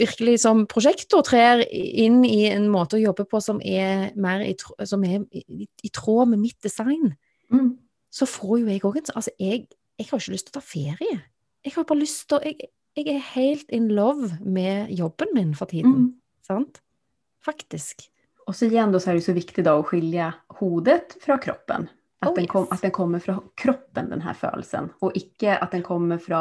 virkelig 0.00 0.40
som 0.42 0.64
prosjektor 0.66 1.22
trer 1.22 1.60
inn 1.70 2.24
i 2.26 2.48
en 2.50 2.64
måte 2.72 2.98
å 2.98 3.02
jobbe 3.04 3.22
på 3.30 3.38
som 3.44 3.60
er 3.62 4.08
mer 4.18 4.42
i, 4.42 4.56
som 4.82 5.04
er 5.06 5.20
i, 5.30 5.68
i 5.86 5.90
tråd 5.94 6.32
med 6.34 6.42
mitt 6.46 6.58
design, 6.62 7.12
Mm. 7.50 7.72
så 8.14 8.26
får 8.30 8.60
jo 8.60 8.66
jeg 8.70 8.82
òg 8.86 8.96
en 9.00 9.08
Altså, 9.18 9.30
jeg, 9.42 9.64
jeg 9.98 10.06
har 10.06 10.18
ikke 10.20 10.32
lyst 10.36 10.46
til 10.46 10.52
å 10.52 10.58
ta 10.60 10.62
ferie. 10.62 11.16
Jeg 11.66 11.72
har 11.74 11.86
bare 11.88 11.98
lyst 11.98 12.28
til 12.30 12.36
å 12.38 12.42
jeg, 12.46 12.68
jeg 12.94 13.06
er 13.10 13.24
helt 13.34 13.72
in 13.74 13.88
love 13.90 14.28
med 14.40 14.92
jobben 14.94 15.32
min 15.34 15.50
for 15.58 15.66
tiden. 15.66 15.96
Mm. 15.96 16.12
Sant? 16.46 16.78
Faktisk. 17.42 18.04
Og 18.46 18.54
så 18.54 18.68
igjen 18.68 18.92
da, 18.94 19.00
så 19.02 19.10
er 19.10 19.18
det 19.18 19.24
så 19.26 19.34
viktig 19.34 19.64
da 19.66 19.74
å 19.78 19.84
skilje 19.86 20.28
hodet 20.60 21.16
fra 21.22 21.38
kroppen. 21.42 21.88
At, 22.20 22.28
Oh, 22.30 22.34
den, 22.36 22.46
kom, 22.46 22.66
yes. 22.68 22.72
at 22.76 22.82
den 22.84 22.92
kommer 22.92 23.18
fra 23.24 23.38
kroppen, 23.56 24.10
den 24.12 24.20
her 24.22 24.34
følelsen. 24.36 24.90
Og 25.02 25.14
ikke 25.16 25.54
at 25.58 25.72
den 25.72 25.82
kommer 25.86 26.18
fra 26.20 26.40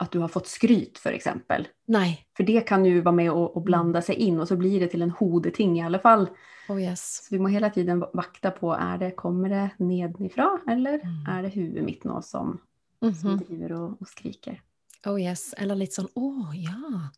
at 0.00 0.10
du 0.12 0.18
har 0.22 0.28
fått 0.32 0.46
skryt, 0.48 0.98
for 0.98 1.12
eksempel. 1.12 1.66
Nej. 1.92 2.26
For 2.36 2.42
det 2.48 2.62
kan 2.66 2.84
jo 2.84 3.02
være 3.02 3.12
med 3.14 3.30
å, 3.30 3.42
och 3.54 3.62
blanda 3.62 4.00
seg 4.02 4.16
inn, 4.16 4.38
og 4.40 4.48
så 4.48 4.56
blir 4.56 4.80
det 4.80 4.90
til 4.94 5.02
en 5.02 5.10
hodeting 5.10 5.76
i 5.78 5.82
alle 5.84 5.98
fall. 6.00 6.26
Oh 6.68 6.78
yes. 6.80 7.02
Så 7.26 7.34
vi 7.34 7.38
må 7.42 7.48
hele 7.52 7.70
tiden 7.70 8.00
vakte 8.14 8.50
på, 8.50 8.72
är 8.72 8.98
det, 8.98 9.10
kommer 9.16 9.48
det 9.48 9.70
nedifrån 9.78 10.60
eller 10.68 11.00
Mm. 11.04 11.26
er 11.38 11.42
det 11.42 11.48
huvudet 11.54 11.84
mitt 11.84 12.04
nå 12.04 12.22
som, 12.22 12.60
som 13.00 13.30
Mhm. 13.30 13.38
driver 13.38 13.72
och, 13.72 14.00
och 14.02 14.08
skriker? 14.08 14.60
Oh 15.06 15.20
yes, 15.20 15.54
eller 15.58 15.74
litt 15.74 15.92
sånn 15.92 16.08
å 16.14 16.52
ja, 16.54 17.10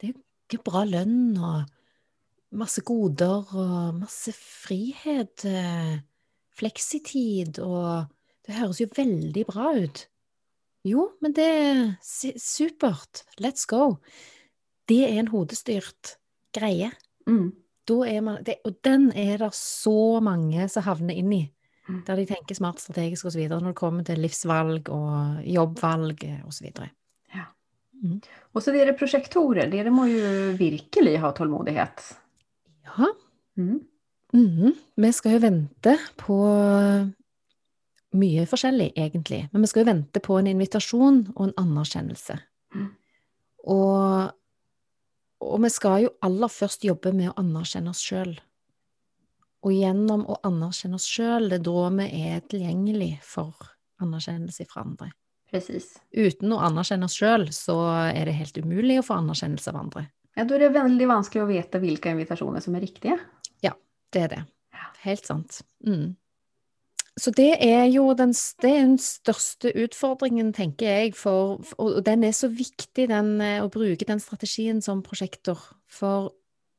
det 0.00 0.14
er 0.54 0.58
bra 0.64 0.84
lønn 0.84 1.36
og 1.38 1.62
masse 2.52 2.80
goder 2.80 3.44
och 3.56 3.94
masse 3.94 4.32
frihet, 4.32 5.44
flexitid 6.52 7.58
och 7.58 8.04
det 8.46 8.52
høres 8.56 8.80
jo 8.80 8.86
veldig 8.96 9.44
bra 9.46 9.74
ut. 9.76 10.06
Jo, 10.86 11.08
men 11.24 11.34
det 11.36 11.46
er 11.46 11.80
supert, 12.02 13.24
let's 13.42 13.66
go. 13.68 13.98
Det 14.88 15.02
er 15.08 15.18
en 15.20 15.30
hodestyrt 15.32 16.16
greie. 16.56 16.92
Mm. 17.28 17.50
Man, 17.88 18.42
det, 18.44 18.58
og 18.68 18.76
den 18.84 19.08
er 19.16 19.38
det 19.40 19.54
så 19.56 20.20
mange 20.20 20.66
som 20.68 20.84
havner 20.84 21.16
inn 21.16 21.32
i. 21.32 21.42
Mm. 21.88 22.02
Der 22.04 22.20
de 22.20 22.26
tenker 22.28 22.56
smart, 22.56 22.82
strategisk 22.82 23.30
osv. 23.30 23.46
når 23.48 23.70
det 23.70 23.78
kommer 23.78 24.04
til 24.04 24.20
livsvalg 24.20 24.90
og 24.92 25.40
jobbvalg 25.48 26.24
osv. 26.44 26.68
Ja. 27.32 27.46
Mm. 28.02 28.18
Og 28.52 28.64
så 28.64 28.74
dere 28.76 28.96
prosjektorer, 28.96 29.70
dere 29.72 29.92
må 29.94 30.04
jo 30.10 30.52
virkelig 30.60 31.16
ha 31.22 31.32
tålmodighet. 31.36 32.04
Ja. 32.90 33.12
Mm. 33.56 33.78
Mhm. 34.36 34.74
Vi 35.00 35.12
skal 35.16 35.38
jo 35.38 35.40
vente 35.40 35.94
på 36.20 36.36
mye 38.16 38.46
forskjellig, 38.48 38.92
egentlig. 38.96 39.44
Men 39.52 39.64
vi 39.64 39.70
skal 39.70 39.84
jo 39.84 39.90
vente 39.90 40.22
på 40.24 40.38
en 40.38 40.48
invitasjon 40.50 41.22
og 41.34 41.42
en 41.46 41.54
anerkjennelse. 41.60 42.38
Mm. 42.74 42.88
Og, 43.68 44.34
og 45.44 45.62
vi 45.64 45.70
skal 45.72 46.04
jo 46.06 46.12
aller 46.24 46.52
først 46.52 46.86
jobbe 46.88 47.12
med 47.16 47.32
å 47.32 47.38
anerkjenne 47.42 47.92
oss 47.92 48.02
sjøl. 48.04 48.36
Og 49.66 49.74
gjennom 49.74 50.22
å 50.30 50.38
anerkjenne 50.46 50.98
oss 50.98 51.08
sjøl, 51.10 51.50
det 51.50 51.60
er 51.60 51.64
da 51.66 51.88
vi 51.98 52.10
er 52.30 52.44
tilgjengelig 52.48 53.12
for 53.26 53.72
anerkjennelse 54.02 54.68
fra 54.70 54.84
andre. 54.86 55.10
Precis. 55.50 55.96
Uten 56.12 56.52
å 56.54 56.60
anerkjenne 56.62 57.08
oss 57.08 57.16
sjøl, 57.18 57.48
så 57.56 57.76
er 58.12 58.28
det 58.28 58.36
helt 58.38 58.60
umulig 58.60 59.00
å 59.00 59.06
få 59.06 59.18
anerkjennelse 59.18 59.72
av 59.72 59.80
andre. 59.80 60.04
Ja, 60.36 60.44
da 60.44 60.54
er 60.54 60.66
det 60.66 60.74
veldig 60.76 61.08
vanskelig 61.10 61.42
å 61.42 61.48
vite 61.48 61.80
hvilke 61.82 62.12
invitasjoner 62.14 62.62
som 62.62 62.76
er 62.78 62.84
riktige. 62.84 63.18
Ja, 63.64 63.74
Det 64.12 64.22
er 64.22 64.32
det. 64.32 64.42
Helt 65.02 65.26
sant. 65.26 65.60
Mm. 65.86 66.16
Så 67.18 67.32
det 67.34 67.56
er 67.64 67.88
jo 67.90 68.12
den, 68.14 68.30
det 68.62 68.70
er 68.70 68.84
den 68.84 68.98
største 69.02 69.72
utfordringen, 69.74 70.52
tenker 70.54 70.86
jeg, 70.86 71.14
for, 71.18 71.58
og 71.82 71.98
den 72.06 72.22
er 72.24 72.34
så 72.36 72.50
viktig, 72.52 73.08
den, 73.10 73.40
eh, 73.42 73.58
å 73.58 73.70
bruke 73.72 74.06
den 74.06 74.22
strategien 74.22 74.78
som 74.84 75.02
prosjektor. 75.02 75.58
For 75.90 76.30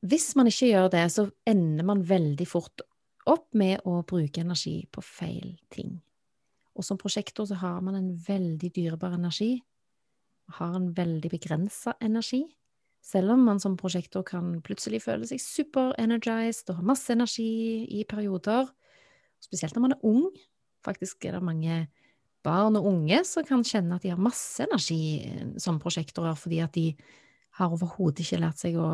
hvis 0.08 0.32
man 0.40 0.48
ikke 0.48 0.72
gjør 0.72 0.92
det, 0.94 1.06
så 1.12 1.28
ender 1.50 1.88
man 1.88 2.06
veldig 2.08 2.48
fort 2.48 2.86
opp 3.28 3.50
med 3.58 3.84
å 3.84 4.00
bruke 4.08 4.40
energi 4.40 4.86
på 4.92 5.04
feil 5.04 5.58
ting. 5.74 5.98
Og 6.80 6.88
som 6.88 7.00
prosjektor 7.00 7.50
så 7.50 7.58
har 7.60 7.82
man 7.84 7.98
en 8.00 8.14
veldig 8.16 8.72
dyrebar 8.76 9.18
energi, 9.18 9.58
har 10.56 10.78
en 10.78 10.94
veldig 10.96 11.30
begrensa 11.34 11.98
energi. 12.02 12.46
Selv 13.04 13.36
om 13.36 13.44
man 13.44 13.60
som 13.60 13.76
prosjektor 13.80 14.24
kan 14.28 14.62
plutselig 14.64 15.04
føle 15.04 15.28
seg 15.28 15.42
super-energized 15.44 16.72
og 16.72 16.80
har 16.80 16.88
masse 16.94 17.12
energi 17.12 17.84
i 18.00 18.06
perioder, 18.08 18.72
spesielt 19.44 19.76
når 19.76 19.86
man 19.86 19.96
er 19.96 20.06
ung. 20.08 20.30
Faktisk 20.86 21.26
er 21.28 21.38
det 21.38 21.46
mange 21.46 21.82
barn 22.46 22.78
og 22.80 22.88
unge 22.88 23.20
som 23.28 23.46
kan 23.48 23.66
kjenne 23.68 23.98
at 23.98 24.06
de 24.06 24.14
har 24.14 24.22
masse 24.22 24.64
energi 24.64 25.26
eh, 25.28 25.50
som 25.60 25.80
prosjektorer, 25.82 26.38
fordi 26.40 26.62
at 26.64 26.76
de 26.78 26.88
har 27.60 27.74
overhodet 27.76 28.24
ikke 28.24 28.40
lært 28.40 28.62
seg 28.62 28.78
å, 28.80 28.90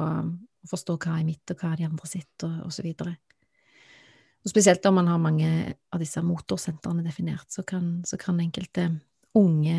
forstå 0.65 0.95
hva 0.97 1.19
er 1.19 1.27
mitt 1.27 1.51
og 1.53 1.59
hva 1.61 1.75
er 1.75 1.81
de 1.83 1.85
andre 1.85 2.07
sitt, 2.09 2.33
og, 2.41 2.53
osv. 2.65 2.87
Og 2.97 4.49
spesielt 4.49 4.85
om 4.89 4.95
man 4.97 5.11
har 5.11 5.21
mange 5.21 5.49
av 5.93 6.01
disse 6.01 6.23
motorsentrene 6.25 7.05
definert, 7.05 7.45
så 7.53 7.61
kan, 7.67 7.99
så 8.07 8.17
kan 8.17 8.41
enkelte 8.41 8.87
unge 9.37 9.75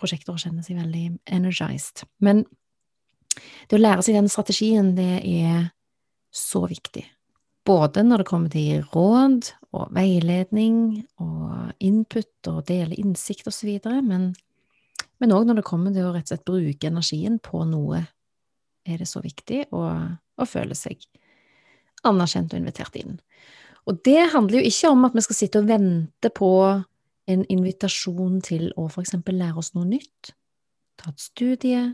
prosjektorer 0.00 0.46
kjenne 0.46 0.64
seg 0.64 0.78
veldig 0.80 1.04
energized. 1.36 2.06
Men 2.24 2.40
det 3.68 3.76
å 3.76 3.82
lære 3.82 4.06
seg 4.06 4.16
den 4.16 4.30
strategien, 4.32 4.94
det 4.96 5.20
er 5.20 5.68
så 6.34 6.64
viktig. 6.70 7.04
Både 7.64 8.02
når 8.04 8.20
det 8.20 8.28
kommer 8.28 8.52
til 8.52 8.82
råd 8.92 9.50
og 9.72 9.92
veiledning 9.96 11.04
og 11.22 11.72
input 11.80 12.50
og 12.50 12.66
dele 12.68 12.98
innsikt 13.00 13.48
videre, 13.64 14.02
men 14.04 14.34
men 15.22 15.32
òg 15.32 15.46
når 15.46 15.60
det 15.60 15.64
kommer 15.64 15.94
til 15.94 16.04
å 16.04 16.12
rett 16.14 16.26
og 16.26 16.34
slett 16.34 16.48
bruke 16.48 16.88
energien 16.90 17.38
på 17.42 17.62
noe, 17.68 18.02
er 18.84 19.00
det 19.00 19.08
så 19.08 19.22
viktig 19.24 19.62
å, 19.72 19.84
å 20.12 20.46
føle 20.48 20.76
seg 20.76 21.00
anerkjent 22.04 22.52
og 22.52 22.60
invitert 22.60 22.98
inn. 23.00 23.16
Og 23.88 24.00
det 24.04 24.30
handler 24.34 24.60
jo 24.60 24.68
ikke 24.68 24.90
om 24.92 25.06
at 25.08 25.16
vi 25.16 25.24
skal 25.24 25.38
sitte 25.38 25.62
og 25.62 25.68
vente 25.70 26.30
på 26.34 26.50
en 27.30 27.44
invitasjon 27.52 28.40
til 28.44 28.70
å 28.80 28.88
eksempel 29.00 29.38
lære 29.40 29.60
oss 29.60 29.72
noe 29.76 29.88
nytt, 29.88 30.34
ta 31.00 31.12
et 31.12 31.24
studie, 31.24 31.86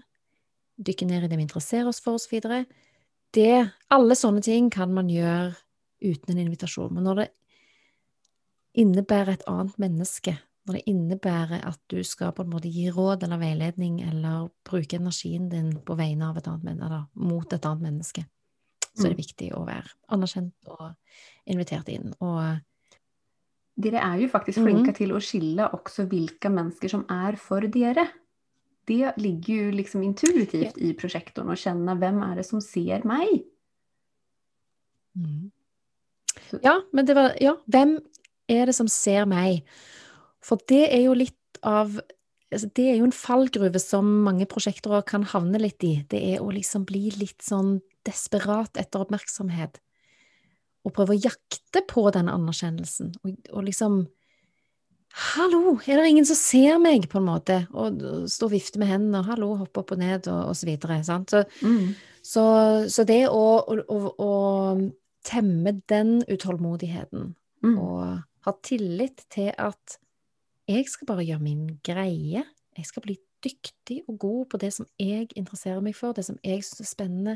dykke 0.81 1.07
ned 1.07 1.27
i 1.27 1.31
det 1.31 1.39
vi 1.39 1.47
interesserer 1.47 1.91
oss 1.91 2.03
for, 2.03 2.19
osv. 2.19 2.41
Det, 3.35 3.71
alle 3.95 4.17
sånne 4.19 4.43
ting 4.43 4.71
kan 4.75 4.93
man 4.95 5.11
gjøre 5.11 5.53
uten 6.01 6.35
en 6.35 6.45
invitasjon. 6.47 6.95
Men 6.97 7.07
når 7.07 7.21
det 7.21 7.29
innebærer 8.81 9.37
et 9.37 9.47
annet 9.51 9.77
menneske, 9.83 10.37
når 10.67 10.79
det 10.79 10.93
innebærer 10.93 11.65
at 11.67 11.81
du 11.91 12.01
skal 12.07 12.35
på 12.37 12.45
en 12.45 12.53
måte 12.53 12.71
gi 12.71 12.89
råd 12.93 13.25
eller 13.27 13.41
veiledning 13.41 14.01
eller 14.07 14.51
bruke 14.67 14.99
energien 14.99 15.49
din 15.51 15.73
på 15.87 15.97
vegne 15.99 16.29
av 16.31 16.39
et 16.39 16.51
annet 16.51 16.69
menneske, 16.69 16.87
eller 16.87 17.31
mot 17.31 17.53
et 17.53 17.69
annet 17.71 17.87
menneske, 17.89 18.25
så 18.91 19.07
er 19.07 19.15
det 19.15 19.23
viktig 19.23 19.53
å 19.57 19.63
være 19.67 19.95
anerkjent 20.15 20.73
og 20.75 20.91
invitert 21.51 21.91
inn. 21.93 22.13
Og 22.19 22.43
Dere 23.81 24.03
er 24.05 24.21
jo 24.21 24.29
faktisk 24.29 24.61
flinke 24.61 24.93
til 24.97 25.15
å 25.15 25.21
skille 25.25 25.71
også 25.73 26.05
hvilke 26.11 26.51
mennesker 26.53 26.91
som 26.93 27.07
er 27.09 27.39
for 27.41 27.65
dere. 27.73 28.05
Det 28.91 29.15
ligger 29.23 29.55
jo 29.55 29.73
liksom 29.79 30.03
intuitivt 30.03 30.79
i 30.83 30.93
projektorn 30.99 31.53
å 31.53 31.59
kjenne 31.59 31.95
hvem 32.01 32.21
er 32.27 32.41
det 32.41 32.47
som 32.49 32.63
ser 32.65 33.07
meg. 33.07 33.45
Mm. 35.15 35.51
Ja, 36.65 36.81
men 36.93 37.07
det 37.07 37.15
var 37.19 37.37
Ja, 37.43 37.57
hvem 37.71 37.99
er 38.51 38.67
det 38.67 38.75
som 38.75 38.89
ser 38.91 39.27
meg? 39.31 39.63
For 40.43 40.61
det 40.71 40.89
er 40.89 41.05
jo 41.05 41.15
litt 41.19 41.37
av 41.67 42.01
altså 42.51 42.67
Det 42.75 42.87
er 42.91 42.97
jo 42.99 43.07
en 43.07 43.15
fallgruve 43.15 43.79
som 43.79 44.07
mange 44.27 44.47
prosjekter 44.51 45.05
kan 45.07 45.23
havne 45.23 45.61
litt 45.63 45.85
i. 45.87 46.01
Det 46.11 46.19
er 46.33 46.41
å 46.43 46.51
liksom 46.51 46.83
bli 46.89 47.13
litt 47.15 47.45
sånn 47.47 47.77
desperat 48.07 48.75
etter 48.81 49.05
oppmerksomhet. 49.05 49.79
Og 50.83 50.95
prøve 50.97 51.15
å 51.15 51.21
jakte 51.21 51.85
på 51.87 52.09
den 52.11 52.27
anerkjennelsen. 52.33 53.13
Og, 53.23 53.37
og 53.53 53.69
liksom 53.69 54.01
Hallo, 55.13 55.75
er 55.87 55.99
det 55.99 56.09
ingen 56.09 56.27
som 56.29 56.37
ser 56.39 56.79
meg, 56.79 57.09
på 57.11 57.19
en 57.19 57.27
måte? 57.27 57.57
Og 57.75 57.99
står 58.31 58.47
og 58.47 58.53
vifte 58.55 58.79
med 58.81 58.89
hendene 58.93 59.21
og 59.21 59.27
hallo, 59.33 59.49
hopper 59.59 59.83
opp 59.83 59.93
og 59.97 59.99
ned 60.01 60.29
og, 60.31 60.53
og 60.53 60.57
så 60.57 60.69
videre. 60.69 61.01
Sant? 61.05 61.31
Så, 61.35 61.45
Mm. 61.67 61.95
så, 62.23 62.45
så 62.89 63.05
det 63.05 63.25
å, 63.29 63.43
å, 63.67 63.99
å, 64.23 64.31
temme 65.27 65.81
den 65.89 66.23
utålmodigheten 66.29 67.35
Mm. 67.63 67.75
og 67.77 68.23
ha 68.47 68.53
tillit 68.65 69.27
til 69.29 69.51
at 69.59 69.99
jeg 70.67 70.87
skal 70.89 71.07
bare 71.11 71.27
gjøre 71.27 71.43
min 71.45 71.67
greie. 71.85 72.41
Jeg 72.79 72.87
skal 72.87 73.03
bli 73.05 73.19
dyktig 73.45 73.99
og 74.09 74.19
god 74.19 74.47
på 74.49 74.57
det 74.63 74.71
som 74.73 74.87
jeg 74.99 75.29
interesserer 75.37 75.83
meg 75.85 75.93
for, 75.99 76.13
det 76.17 76.25
som 76.25 76.39
jeg 76.43 76.65
syns 76.65 76.81
er 76.81 76.89
spennende, 76.89 77.35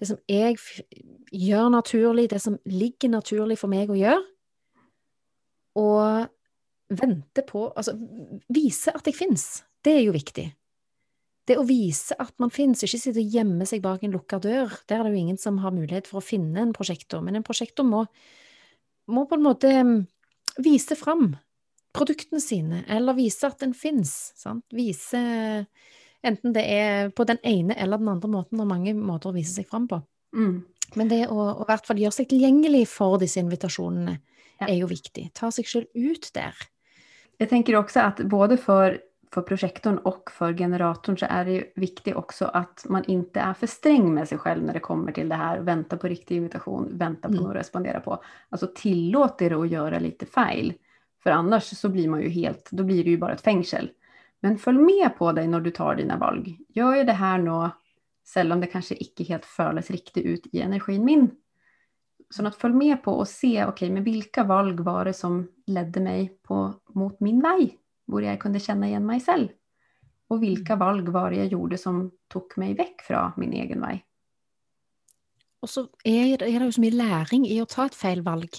det 0.00 0.08
som 0.08 0.18
jeg 0.28 0.56
gjør 1.30 1.68
naturlig, 1.70 2.30
det 2.30 2.40
som 2.42 2.58
ligger 2.66 3.08
naturlig 3.14 3.58
for 3.58 3.70
meg 3.70 3.90
å 3.90 3.94
gjøre. 4.00 4.24
Og 5.78 6.26
vente 6.88 7.42
på 7.46 7.66
Altså 7.74 7.96
vise 8.52 8.92
at 8.94 9.06
jeg 9.06 9.16
fins. 9.16 9.46
Det 9.84 9.96
er 9.96 10.04
jo 10.06 10.14
viktig. 10.14 10.46
Det 11.46 11.56
å 11.60 11.66
vise 11.66 12.16
at 12.18 12.34
man 12.42 12.50
fins, 12.50 12.82
ikke 12.82 12.98
sitte 12.98 13.22
og 13.22 13.34
gjemme 13.36 13.66
seg 13.70 13.82
bak 13.84 14.02
en 14.02 14.14
lukka 14.16 14.40
dør. 14.42 14.72
Der 14.90 14.98
er 14.98 15.06
det 15.06 15.14
jo 15.14 15.22
ingen 15.22 15.38
som 15.38 15.60
har 15.62 15.74
mulighet 15.74 16.08
for 16.10 16.18
å 16.18 16.26
finne 16.26 16.58
en 16.62 16.74
prosjektor, 16.74 17.22
men 17.22 17.38
en 17.38 17.46
prosjektor 17.46 17.86
må, 17.86 18.02
må 19.06 19.26
på 19.30 19.38
en 19.38 19.44
måte 19.44 19.70
mm, 19.70 20.00
vise 20.66 20.98
fram 20.98 21.36
produktene 21.96 22.42
sine, 22.42 22.82
eller 22.90 23.16
vise 23.16 23.46
at 23.46 23.62
den 23.62 23.76
fins. 23.78 24.34
Vise 24.74 25.22
Enten 26.26 26.50
det 26.56 26.64
er 26.66 27.10
på 27.14 27.22
den 27.28 27.38
ene 27.46 27.76
eller 27.78 28.00
den 28.00 28.08
andre 28.10 28.28
måten, 28.32 28.58
er 28.58 28.66
mange 28.66 28.94
måter 28.98 29.30
å 29.30 29.36
vise 29.36 29.52
seg 29.54 29.68
fram 29.70 29.84
på. 29.86 30.00
Mm. 30.34 30.56
Men 30.98 31.10
det 31.10 31.20
å 31.30 31.44
i 31.52 31.66
hvert 31.68 31.86
fall 31.86 32.00
gjøre 32.02 32.16
seg 32.16 32.30
tilgjengelig 32.32 32.86
for 32.90 33.20
disse 33.22 33.38
invitasjonene 33.42 34.16
Ja. 34.56 34.66
er 34.70 34.78
jo 34.80 34.88
viktig. 34.88 35.28
Ta 35.36 35.50
seg 35.52 35.68
selv 35.68 35.86
ut 35.94 36.30
der. 36.34 36.56
Jag 37.38 37.48
tenker 37.50 37.76
også 37.76 38.00
at 38.00 38.22
både 38.30 38.56
for, 38.56 38.96
for 39.32 39.44
prosjektoren 39.44 39.98
og 40.08 40.30
for 40.32 40.54
generatoren 40.56 41.18
så 41.20 41.28
er 41.28 41.44
det 41.44 41.56
jo 41.56 41.64
viktig 41.82 42.14
også 42.16 42.48
at 42.56 42.86
man 42.88 43.04
ikke 43.12 43.42
er 43.44 43.54
for 43.58 43.68
streng 43.68 44.08
med 44.14 44.28
seg 44.30 44.40
selv 44.40 44.64
når 44.64 44.78
det 44.78 44.84
kommer 44.86 45.12
til 45.16 45.28
det 45.28 45.36
her. 45.40 45.60
Vente 45.66 45.98
på 46.00 46.08
riktig 46.08 46.38
invitation, 46.40 46.88
vente 46.98 47.28
på 47.28 47.34
Mm. 47.34 47.42
noe 47.42 47.52
å 47.52 47.58
respondere 47.58 48.00
på. 48.00 48.18
Alltså 48.50 48.70
tillat 48.74 49.38
dere 49.38 49.58
å 49.60 49.68
gjøre 49.68 50.00
litt 50.00 50.24
feil, 50.32 50.72
for 51.22 51.30
annars 51.34 51.72
så 51.76 51.88
blir 51.92 52.08
man 52.08 52.22
jo 52.22 52.30
helt, 52.30 52.70
Da 52.72 52.82
blir 52.82 53.04
det 53.04 53.10
jo 53.16 53.18
bare 53.18 53.32
et 53.34 53.44
fengsel. 53.44 53.90
Men 54.42 54.58
følg 54.58 54.80
med 54.80 55.16
på 55.18 55.32
deg 55.34 55.48
når 55.48 55.62
du 55.62 55.70
tar 55.70 55.96
dina 55.96 56.16
valg. 56.16 56.46
Gjør 56.76 56.96
ju 56.98 57.04
det 57.04 57.16
her 57.16 57.38
nå, 57.38 57.72
selv 58.24 58.52
om 58.52 58.60
det 58.60 58.70
kanskje 58.72 58.96
ikke 59.00 59.26
helt 59.28 59.44
føles 59.44 59.90
riktig 59.90 60.24
ut 60.26 60.46
i 60.52 60.60
energin 60.62 61.04
min. 61.04 61.30
Så 62.30 62.46
att 62.46 62.56
følg 62.56 62.74
med 62.74 63.02
på 63.02 63.12
och 63.12 63.28
se, 63.28 63.64
okej, 63.64 63.90
men 63.90 64.04
vilka 64.04 64.44
valg 64.44 64.80
var 64.80 65.04
det 65.04 65.12
som 65.12 65.48
ledde 65.66 66.00
mig 66.00 66.38
på, 66.42 66.74
mot 66.94 67.20
min 67.20 67.40
vei, 67.42 67.78
hvor 68.06 68.22
jeg 68.22 68.40
kunde 68.42 68.60
kjenne 68.60 68.88
igjen 68.90 69.06
meg 69.06 69.22
selv? 69.22 69.52
Og 70.30 70.42
hvilke 70.42 70.74
valg 70.78 71.06
var 71.14 71.30
det 71.30 71.44
jeg 71.44 71.52
gjorde 71.54 71.78
som 71.78 72.00
tok 72.32 72.56
meg 72.58 72.74
vekk 72.78 73.04
fra 73.06 73.20
min 73.38 73.54
egen 73.54 73.82
vei? 73.84 74.00
Og 75.62 75.70
så 75.70 75.86
er 76.04 76.36
det, 76.38 76.48
er 76.48 76.58
det 76.58 76.66
jo 76.66 76.74
så 76.76 76.82
mye 76.82 76.98
læring 76.98 77.46
i 77.46 77.60
å 77.62 77.68
ta 77.70 77.86
et 77.86 77.94
feil 77.94 78.24
valg. 78.26 78.58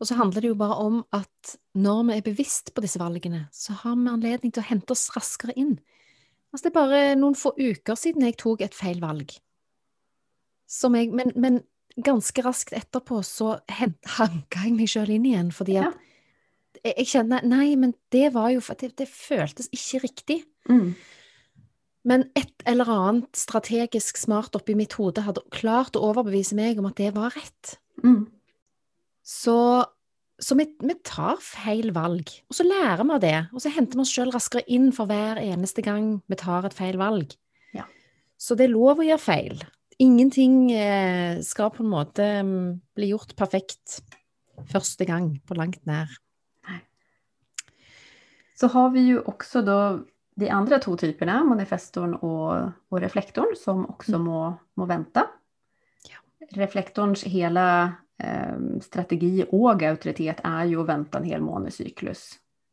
Og 0.00 0.08
så 0.08 0.16
handler 0.16 0.44
det 0.44 0.50
jo 0.50 0.58
bare 0.60 0.80
om 0.80 0.98
at 1.16 1.56
når 1.76 2.02
vi 2.08 2.16
er 2.16 2.24
bevisst 2.24 2.72
på 2.74 2.84
disse 2.84 3.00
valgene, 3.00 3.46
så 3.52 3.76
har 3.82 3.96
vi 3.96 4.10
anledning 4.12 4.52
til 4.52 4.64
å 4.64 4.68
hente 4.70 4.96
oss 4.96 5.08
raskere 5.16 5.56
inn. 5.56 5.76
Altså 6.52 6.66
det 6.66 6.72
er 6.72 6.80
bare 6.80 7.14
noen 7.20 7.36
få 7.36 7.52
uker 7.56 7.96
siden 7.96 8.24
jeg 8.24 8.36
tok 8.40 8.64
et 8.64 8.76
feil 8.76 9.00
valg. 9.04 9.32
Som 10.68 10.96
jeg, 10.98 11.12
men, 11.16 11.32
men 11.36 11.60
ganske 12.04 12.42
raskt 12.44 12.74
etterpå 12.76 13.22
så 13.24 13.56
hanka 13.70 14.66
jeg 14.66 14.74
meg 14.76 14.90
sjøl 14.90 15.14
inn 15.16 15.28
igjen, 15.28 15.52
fordi 15.54 15.78
at 15.80 15.94
jeg, 16.82 16.92
jeg 16.92 17.08
kjenner 17.14 17.46
Nei, 17.46 17.70
men 17.80 17.94
det 18.12 18.30
var 18.34 18.50
jo 18.52 18.62
det, 18.80 18.92
det 19.00 19.08
føltes 19.08 19.70
ikke 19.74 20.02
riktig. 20.04 20.38
Mm. 20.68 20.94
Men 22.06 22.28
et 22.38 22.52
eller 22.68 22.90
annet 22.92 23.38
strategisk 23.38 24.20
smart 24.20 24.54
oppi 24.58 24.76
mitt 24.78 24.94
hode 24.98 25.24
hadde 25.26 25.42
klart 25.54 25.96
å 25.98 26.04
overbevise 26.10 26.54
meg 26.58 26.78
om 26.78 26.86
at 26.90 26.98
det 27.00 27.10
var 27.16 27.34
rett. 27.34 27.76
Mm. 28.04 28.28
Så, 29.26 29.58
så 30.38 30.58
vi, 30.58 30.68
vi 30.86 30.94
tar 31.06 31.40
feil 31.42 31.90
valg, 31.96 32.30
og 32.46 32.58
så 32.60 32.66
lærer 32.66 33.02
vi 33.02 33.16
av 33.16 33.24
det. 33.24 33.38
Og 33.56 33.64
så 33.64 33.72
henter 33.74 33.98
vi 33.98 34.04
oss 34.04 34.12
sjøl 34.14 34.30
raskere 34.34 34.62
inn 34.70 34.92
for 34.94 35.10
hver 35.10 35.40
eneste 35.42 35.82
gang 35.82 36.20
vi 36.30 36.38
tar 36.38 36.68
et 36.68 36.76
feil 36.76 37.00
valg. 37.00 37.34
Ja. 37.74 37.88
Så 38.38 38.54
det 38.54 38.68
er 38.68 38.76
lov 38.76 39.02
å 39.02 39.08
gjøre 39.08 39.24
feil. 39.24 39.66
Ingenting 39.98 40.72
eh, 40.72 41.40
skal 41.40 41.70
på 41.72 41.82
en 41.82 41.88
måte 41.88 42.24
mm, 42.44 42.80
bli 42.96 43.10
gjort 43.14 43.32
perfekt 43.36 44.00
første 44.68 45.04
gang, 45.08 45.36
på 45.48 45.56
langt 45.56 45.82
nær. 45.88 46.10
Så 48.56 48.70
har 48.72 48.90
vi 48.90 49.02
jo 49.10 49.20
også 49.28 49.60
da 49.64 49.80
de 50.40 50.48
andre 50.52 50.78
to 50.80 50.94
typene, 51.00 51.36
manifestoren 51.48 52.14
og, 52.24 52.72
og 52.92 53.02
reflektoren, 53.02 53.56
som 53.56 53.84
også 53.92 54.20
må, 54.20 54.40
må 54.80 54.88
vente. 54.88 55.24
Ja. 56.08 56.20
Reflektorns 56.56 57.24
hele 57.28 57.66
eh, 58.20 58.56
strategi 58.84 59.44
og 59.46 59.84
autoritet 59.84 60.40
er 60.44 60.64
jo 60.72 60.82
å 60.82 60.88
vente 60.88 61.20
en 61.20 61.28
hel 61.28 61.44
månedssyklus. 61.44 62.26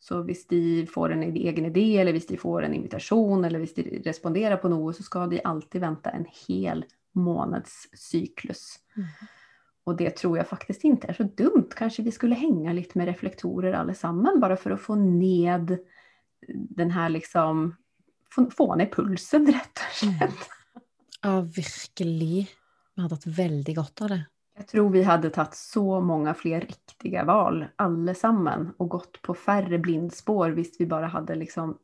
Så 0.03 0.19
hvis 0.27 0.43
de 0.51 0.83
får 0.91 1.15
en 1.15 1.23
egen 1.29 1.69
idé, 1.69 1.85
eller 2.01 2.15
hvis 2.15 2.27
de 2.31 2.39
får 2.39 2.65
en 2.65 2.75
invitasjon, 2.75 3.43
eller 3.47 3.63
hvis 3.63 3.75
de 3.77 3.85
responderer 4.03 4.59
på 4.59 4.71
noe, 4.71 4.91
så 4.95 5.03
skal 5.03 5.29
de 5.31 5.43
alltid 5.47 5.83
vente 5.83 6.11
en 6.11 6.27
hel 6.27 6.83
månedssyklus. 7.19 8.63
Og 9.83 9.97
det 9.99 10.13
tror 10.19 10.37
jeg 10.39 10.47
faktisk 10.47 10.85
ikke 10.87 11.11
er 11.11 11.17
så 11.17 11.27
dumt. 11.27 11.75
Kanskje 11.75 12.05
vi 12.07 12.13
skulle 12.15 12.39
henge 12.39 12.73
litt 12.75 12.95
med 12.99 13.09
reflektorer 13.11 13.75
alle 13.75 13.95
sammen, 13.97 14.39
bare 14.43 14.57
for 14.59 14.75
å 14.75 14.79
få 14.79 14.95
ned 14.99 15.77
den 16.47 16.93
her 16.95 17.13
liksom 17.13 17.71
Få, 18.33 18.47
få 18.49 18.65
ned 18.79 18.89
pulsen, 18.89 19.43
rett 19.53 19.77
og 19.77 19.97
slett. 19.99 20.45
Ja, 21.21 21.35
virkelig. 21.45 22.47
Vi 22.49 23.01
hadde 23.03 23.13
hatt 23.19 23.27
veldig 23.29 23.75
godt 23.77 24.01
av 24.01 24.09
det. 24.09 24.17
Jeg 24.57 24.69
tror 24.71 24.87
vi 24.93 25.03
hadde 25.05 25.29
tatt 25.33 25.53
så 25.53 25.99
mange 26.01 26.33
flere 26.37 26.65
riktige 26.65 27.21
valg, 27.29 27.67
alle 27.81 28.13
sammen, 28.17 28.71
og 28.81 28.89
gått 28.95 29.19
på 29.21 29.35
færre 29.37 29.77
blindspår 29.81 30.53
hvis 30.57 30.73
vi 30.81 30.89
bare 30.89 31.11
hadde 31.13 31.37
liksom 31.43 31.75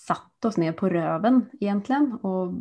satt 0.00 0.44
oss 0.48 0.56
ned 0.60 0.74
på 0.78 0.88
røven, 0.90 1.42
egentlig, 1.60 2.00
og 2.24 2.54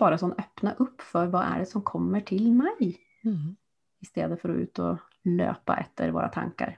bare 0.00 0.18
sånn 0.20 0.34
åpna 0.38 0.74
opp 0.82 1.02
for 1.06 1.30
hva 1.32 1.44
er 1.54 1.62
det 1.62 1.70
som 1.72 1.84
kommer 1.86 2.24
til 2.26 2.50
meg, 2.52 2.98
Mm. 3.24 3.56
i 4.02 4.06
stedet 4.06 4.40
for 4.40 4.50
å 4.50 4.58
ut 4.58 4.78
og 4.82 4.98
løpe 5.24 5.76
etter 5.78 6.10
våre 6.10 6.30
tanker. 6.34 6.76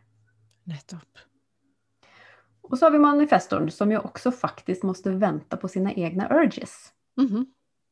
Nettopp. 0.69 1.23
Og 2.65 2.79
så 2.79 2.87
har 2.87 2.93
vi 2.93 2.99
manifestoren, 2.99 3.71
som 3.71 3.91
jo 3.93 4.01
også 4.01 4.33
faktisk 4.33 4.85
måtte 4.89 5.13
vente 5.21 5.57
på 5.57 5.69
sine 5.69 5.95
egne 5.97 6.29
urges. 6.31 6.93
Mhm. 7.21 7.47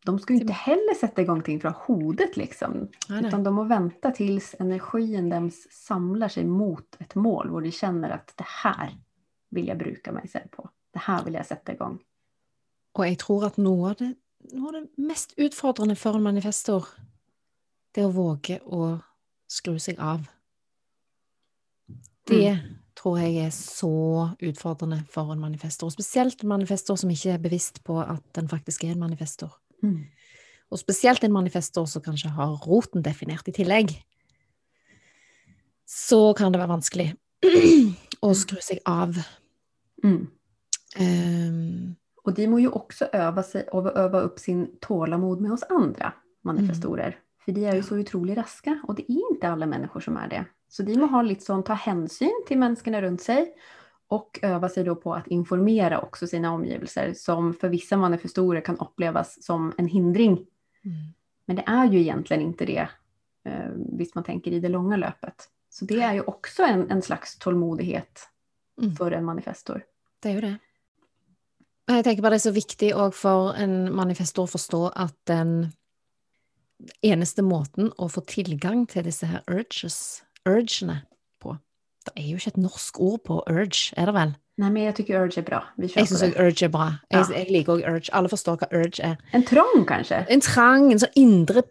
De 0.05 0.19
skal 0.19 0.37
jo 0.37 0.43
ikke 0.45 0.63
heller 0.65 0.95
sette 0.99 1.23
i 1.23 1.25
gang 1.25 1.43
ting 1.43 1.61
fra 1.63 1.71
hodet 1.71 2.37
liksom. 2.37 2.89
Nei. 3.09 3.21
Utan 3.23 3.45
de 3.45 3.51
må 3.55 3.69
vente 3.71 4.11
til 4.17 4.41
energien 4.59 5.29
deres 5.31 5.61
samler 5.71 6.29
seg 6.33 6.49
mot 6.51 6.97
et 7.01 7.15
mål 7.15 7.53
hvor 7.53 7.63
de 7.63 7.71
kjenner 7.71 8.17
at 8.17 8.33
det 8.37 8.47
her 8.65 8.97
vil 9.55 9.67
jeg 9.71 9.79
bruke 9.79 10.13
meg 10.13 10.27
selv 10.33 10.51
på. 10.51 10.67
Det 10.93 11.05
her 11.07 11.23
vil 11.23 11.39
jeg 11.39 11.47
sette 11.47 11.71
i 11.71 11.77
igång. 11.77 12.01
Og 12.95 13.07
jeg 13.09 13.19
tror 13.23 13.47
at 13.49 13.59
noe 13.61 13.93
av 13.93 13.97
det, 14.01 14.11
noe 14.53 14.69
av 14.69 14.77
det 14.77 15.07
mest 15.09 15.33
utfordrende 15.41 15.97
for 15.97 16.19
en 16.19 16.27
manifestor, 16.27 16.89
det 17.93 18.05
er 18.05 18.11
å 18.11 18.15
våge 18.17 18.59
å 18.65 18.95
skru 19.53 19.79
seg 19.81 20.01
av. 20.01 20.25
Det 22.29 22.55
tror 22.97 23.19
jeg 23.19 23.47
er 23.47 23.53
så 23.55 23.93
utfordrende 24.39 25.03
for 25.11 25.33
en 25.33 25.43
manifestor, 25.43 25.89
og 25.89 25.97
spesielt 25.97 26.45
en 26.45 26.53
manifestor 26.53 26.99
som 27.01 27.11
ikke 27.13 27.35
er 27.35 27.43
bevisst 27.43 27.83
på 27.87 27.99
at 28.01 28.23
den 28.37 28.49
faktisk 28.49 28.85
er 28.85 28.95
en 28.95 29.03
manifestor. 29.03 29.57
Og 30.73 30.81
spesielt 30.81 31.25
en 31.25 31.35
manifestor 31.35 31.89
som 31.91 32.05
kanskje 32.05 32.33
har 32.33 32.55
roten 32.65 33.05
definert 33.05 33.49
i 33.49 33.57
tillegg. 33.57 33.93
Så 35.89 36.33
kan 36.39 36.53
det 36.53 36.63
være 36.63 36.73
vanskelig 36.73 37.09
å 38.27 38.33
skru 38.39 38.61
seg 38.65 38.81
av. 38.89 39.19
Mm. 40.05 40.23
Um, 40.97 41.97
Och 42.25 42.35
de 42.35 42.47
må 42.49 42.59
ju 42.61 42.69
också 42.69 43.05
öva, 43.13 43.43
sig, 43.43 43.69
öva 43.73 44.21
upp 44.21 44.39
sin 44.39 44.77
tålamod 44.81 45.41
med 45.41 45.53
oss 45.53 45.63
andra 45.69 46.13
manifestorer. 46.43 47.19
För 47.45 47.53
de 47.53 47.65
er 47.67 47.75
jo 47.77 47.83
så 47.83 47.97
utrolig 47.97 48.37
raske, 48.37 48.81
og 48.89 48.97
det 48.97 49.05
er 49.11 49.33
ikke 49.35 49.49
alle 49.51 49.67
mennesker 49.67 50.01
som 50.01 50.17
er 50.17 50.29
det. 50.29 50.45
Så 50.69 50.83
de 50.83 50.95
må 50.97 51.07
ha 51.11 51.23
litt 51.23 51.43
sånn, 51.43 51.65
ta 51.67 51.75
hensyn 51.75 52.45
til 52.49 52.59
menneskene 52.59 53.01
rundt 53.03 53.23
seg, 53.23 53.51
og 54.11 54.39
øve 54.43 54.69
seg 54.71 54.87
då 54.87 54.95
på 54.95 55.11
å 55.17 55.23
informere 55.27 55.99
også 55.99 56.29
sine 56.31 56.49
omgivelser 56.49 57.15
som 57.19 57.53
for 57.53 57.69
vissa 57.69 57.97
manifestorer 57.97 58.61
kan 58.61 58.79
oppleves 58.79 59.45
som 59.45 59.73
en 59.79 59.89
hindring. 59.89 60.47
mm. 60.85 61.15
Men 61.47 61.57
det 61.57 61.65
er 61.67 61.87
jo 61.91 61.99
egentlig 61.99 62.39
ikke 62.47 62.67
det, 62.67 62.89
eh, 63.45 63.71
hvis 63.99 64.15
man 64.15 64.25
tenker 64.25 64.53
i 64.53 64.61
det 64.61 64.71
lange 64.71 64.97
løpet. 64.97 65.49
Så 65.71 65.85
det 65.87 65.99
er 66.03 66.13
jo 66.13 66.23
også 66.23 66.65
en, 66.69 66.91
en 66.91 67.03
slags 67.03 67.39
tålmodighet 67.39 68.29
Mm. 68.83 68.97
för 68.97 69.11
en 69.11 69.25
manifestor. 69.25 69.83
Det 70.23 70.29
er 70.31 70.35
jo 70.35 70.41
det. 70.41 70.59
Jeg 71.91 72.05
tenker 72.07 72.23
bare 72.23 72.37
det 72.37 72.41
er 72.43 72.51
så 72.51 72.55
viktig 72.55 72.91
òg 72.95 73.15
for 73.17 73.55
en 73.59 73.93
manifestor 73.95 74.47
å 74.47 74.53
forstå 74.53 74.83
at 75.03 75.15
den 75.27 75.73
eneste 77.03 77.43
måten 77.47 77.91
å 77.99 78.09
få 78.11 78.23
tilgang 78.27 78.85
til 78.91 79.05
disse 79.07 79.27
her 79.31 79.43
urges, 79.51 80.23
urgene 80.49 81.03
på 81.43 81.57
Det 82.07 82.15
er 82.19 82.29
jo 82.33 82.39
ikke 82.41 82.53
et 82.55 82.63
norsk 82.63 82.99
ord 83.01 83.21
på 83.29 83.41
urge, 83.51 83.93
er 83.97 84.07
det 84.11 84.15
vel? 84.15 84.33
Nei, 84.59 84.69
men 84.71 84.83
jeg 84.89 84.95
tycker 85.01 85.23
urge 85.23 85.39
er 85.39 85.47
bra. 85.47 85.61
Vi 85.79 85.87
Jeg 85.95 86.07
syns 86.11 86.23
òg 86.27 86.35
urge 86.39 86.65
er 86.67 86.69
bra. 86.75 86.87
Jeg, 87.11 87.21
Ja. 87.21 87.37
jeg 87.39 87.47
liker 87.51 87.73
òg 87.77 87.85
urge. 87.89 88.11
Alle 88.13 88.29
forstår 88.29 88.59
hva 88.59 88.69
urge 88.73 89.01
er. 89.01 89.17
En 89.33 89.45
trang, 89.45 89.87
kanskje? 89.87 90.27
En 90.29 90.41
trang, 90.41 90.91
en 90.93 90.99
sånn 90.99 91.15
indre, 91.17 91.63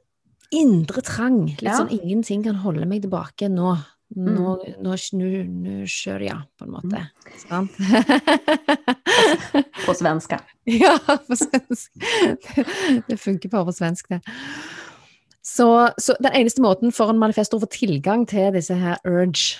indre 0.51 1.01
trang. 1.01 1.45
Litt 1.45 1.61
Ja. 1.61 1.77
sånn 1.77 1.91
ingenting 1.91 2.43
kan 2.43 2.55
holde 2.55 2.85
meg 2.87 3.03
tilbake 3.03 3.49
nå. 3.51 3.77
Nå, 4.11 4.53
nå, 4.83 4.95
snur 4.99 5.45
nå 5.47 5.85
kjører 5.87 6.25
jeg, 6.25 6.39
på 6.59 6.65
en 6.67 6.73
måte. 6.73 7.03
Sant? 7.45 7.77
På 9.85 9.95
svenska. 9.95 10.41
Ja, 10.81 10.97
på 10.99 11.37
svensk. 11.39 11.93
Det 13.07 13.17
funker 13.19 13.49
bare 13.53 13.69
på 13.69 13.75
svensk, 13.75 14.11
det. 14.11 14.19
Så, 15.41 15.67
så 15.97 16.15
den 16.21 16.35
eneste 16.37 16.61
måten 16.61 16.91
for 16.93 17.09
en 17.09 17.19
manifestor 17.21 17.57
å 17.57 17.63
få 17.63 17.71
tilgang 17.73 18.27
til 18.29 18.51
disse 18.53 18.75
her 18.77 18.99
urge, 19.07 19.57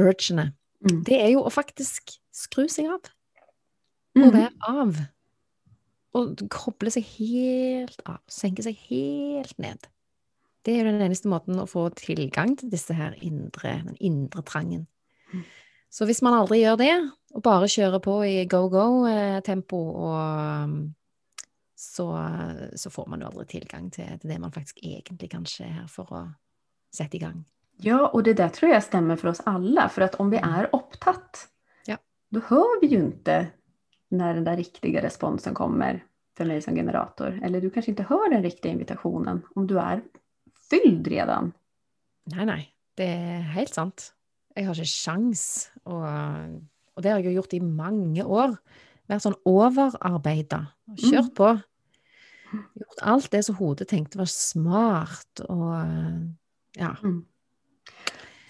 urgene, 0.00 0.52
Mm. 0.78 1.00
det 1.02 1.16
er 1.18 1.32
jo 1.32 1.40
å 1.42 1.50
faktisk 1.50 2.12
skru 2.30 2.68
seg 2.70 2.86
av. 2.94 3.08
Mm. 4.14 4.22
Og 4.22 4.34
være 4.36 4.50
av. 4.70 5.00
Og 6.18 6.42
koble 6.54 6.92
seg 6.94 7.06
helt 7.16 7.98
av. 8.06 8.20
Senke 8.30 8.62
seg 8.62 8.78
helt 8.88 9.56
ned. 9.58 9.88
Det 10.68 10.74
er 10.74 10.82
jo 10.82 10.90
den 10.90 11.00
eneste 11.00 11.30
måten 11.32 11.56
å 11.56 11.64
få 11.64 11.86
tilgang 11.96 12.50
til 12.60 12.68
disse 12.68 12.92
her 12.92 13.14
indre, 13.24 13.78
den 13.86 13.94
indre 14.04 14.42
trangen. 14.44 14.82
Mm. 15.32 15.46
Så 15.88 16.04
hvis 16.04 16.20
man 16.20 16.34
aldri 16.36 16.58
gjør 16.60 16.76
det, 16.76 16.90
og 17.32 17.44
bare 17.46 17.70
kjører 17.72 18.02
på 18.04 18.16
i 18.28 18.34
go-go-tempo, 18.52 19.78
um, 20.04 20.74
så, 21.72 22.06
så 22.76 22.92
får 22.92 23.08
man 23.08 23.24
jo 23.24 23.30
aldri 23.30 23.46
tilgang 23.54 23.88
til, 23.94 24.10
til 24.20 24.34
det 24.34 24.36
man 24.42 24.52
faktisk 24.52 24.82
egentlig 24.84 25.30
kanskje 25.32 25.64
er 25.70 25.72
her 25.78 25.88
for 25.88 26.12
å 26.12 26.22
sette 26.92 27.16
i 27.16 27.22
gang. 27.22 27.40
Ja, 27.80 28.02
og 28.10 28.26
det 28.28 28.36
der 28.36 28.52
tror 28.52 28.74
jeg 28.74 28.84
stemmer 28.84 29.16
for 29.16 29.32
oss 29.32 29.40
alle. 29.48 29.88
For 29.94 30.04
at 30.04 30.20
om 30.20 30.28
vi 30.34 30.42
er 30.42 30.68
opptatt, 30.76 31.46
Ja. 31.88 31.96
da 32.28 32.44
hører 32.50 32.84
vi 32.84 32.92
jo 32.92 33.06
ikke 33.08 33.40
når 34.12 34.34
den 34.34 34.44
der 34.52 34.60
riktige 34.60 35.00
responsen 35.00 35.56
kommer 35.56 36.04
för 36.36 36.44
meg 36.44 36.62
som 36.62 36.74
generator. 36.74 37.40
Eller 37.42 37.60
du 37.60 37.70
kanskje 37.70 37.96
ikke 37.96 38.10
hører 38.12 38.36
den 38.36 38.42
riktige 38.42 38.72
invitasjonen 38.72 39.42
om 39.56 39.66
du 39.66 39.78
är 39.78 40.02
fylld 40.72 41.08
redan. 41.10 41.52
Nei, 42.34 42.44
nei, 42.48 42.62
det 42.98 43.08
er 43.08 43.46
helt 43.54 43.74
sant. 43.74 44.10
Jeg 44.56 44.66
har 44.66 44.76
ikke 44.76 44.90
sjans, 44.90 45.42
og, 45.86 46.04
og 46.04 47.04
det 47.04 47.12
har 47.12 47.20
jeg 47.22 47.30
jo 47.30 47.38
gjort 47.38 47.56
i 47.56 47.62
mange 47.62 48.24
år. 48.26 48.56
Vært 49.08 49.24
sånn 49.24 49.38
overarbeida, 49.48 50.64
kjørt 50.98 51.32
på. 51.38 51.54
Gjort 52.80 53.02
alt 53.04 53.30
det 53.32 53.42
som 53.46 53.56
hodet 53.60 53.88
tenkte 53.92 54.20
var 54.20 54.30
smart, 54.32 55.44
og 55.46 56.78
ja. 56.78 56.92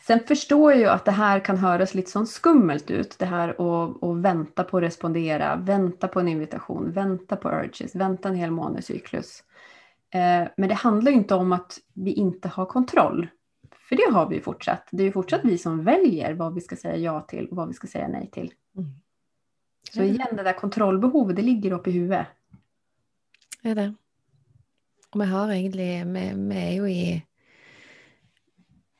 Sen 0.09 0.20
förstår 0.20 0.72
jag 0.72 0.81
ju 0.81 0.88
att 0.88 1.04
det 1.04 1.11
här 1.11 1.40
kan 1.40 1.57
höras 1.57 1.94
litt 1.94 2.09
sånn 2.09 2.26
skummelt 2.26 2.90
ut. 2.90 3.18
Det 3.18 3.26
här 3.26 3.61
å, 3.61 3.98
å 4.00 4.12
vente 4.12 4.64
på 4.64 4.78
å 4.78 4.81
respondere, 4.81 5.50
vente 5.61 6.09
på 6.09 6.20
en 6.20 6.28
invitation, 6.28 6.92
vente 6.92 7.37
på 7.37 7.50
urges, 7.52 7.92
vente 7.94 8.28
en 8.28 8.38
hel 8.40 8.50
månadscyklus. 8.50 9.42
Eh, 10.14 10.49
men 10.57 10.71
det 10.71 10.81
handler 10.85 11.12
jo 11.12 11.23
ikke 11.23 11.37
om 11.42 11.53
at 11.57 11.79
vi 11.94 12.16
ikke 12.23 12.55
har 12.55 12.71
kontroll. 12.71 13.29
for 13.88 13.97
det 13.97 14.12
har 14.12 14.27
vi 14.29 14.37
jo 14.37 14.44
fortsatt. 14.44 14.90
Det 14.92 15.03
er 15.03 15.07
jo 15.09 15.14
fortsatt 15.14 15.44
vi 15.49 15.55
som 15.59 15.79
velger 15.85 16.35
hva 16.37 16.51
vi 16.53 16.61
skal 16.61 16.77
si 16.77 16.90
ja 17.01 17.14
til, 17.25 17.47
og 17.49 17.57
hva 17.57 17.64
vi 17.71 17.77
skal 17.77 17.88
si 17.88 18.03
nei 18.12 18.27
til. 18.29 18.51
Mm. 18.77 18.90
Så 19.88 20.05
igjen, 20.05 20.35
det 20.37 20.44
der 20.44 20.59
kontrollbehovet, 20.59 21.37
det 21.37 21.44
ligger 21.47 21.79
oppi 21.79 21.94
i 21.94 22.03
huvudet. 22.03 22.27
Det 23.62 23.73
er 23.73 23.79
det. 23.79 23.87
Og 25.14 25.23
vi 25.23 25.29
har 25.31 25.55
egentlig 25.55 25.88
Vi, 26.05 26.25
vi 26.37 26.59
er 26.61 26.75
jo 26.77 26.85
i 26.85 27.23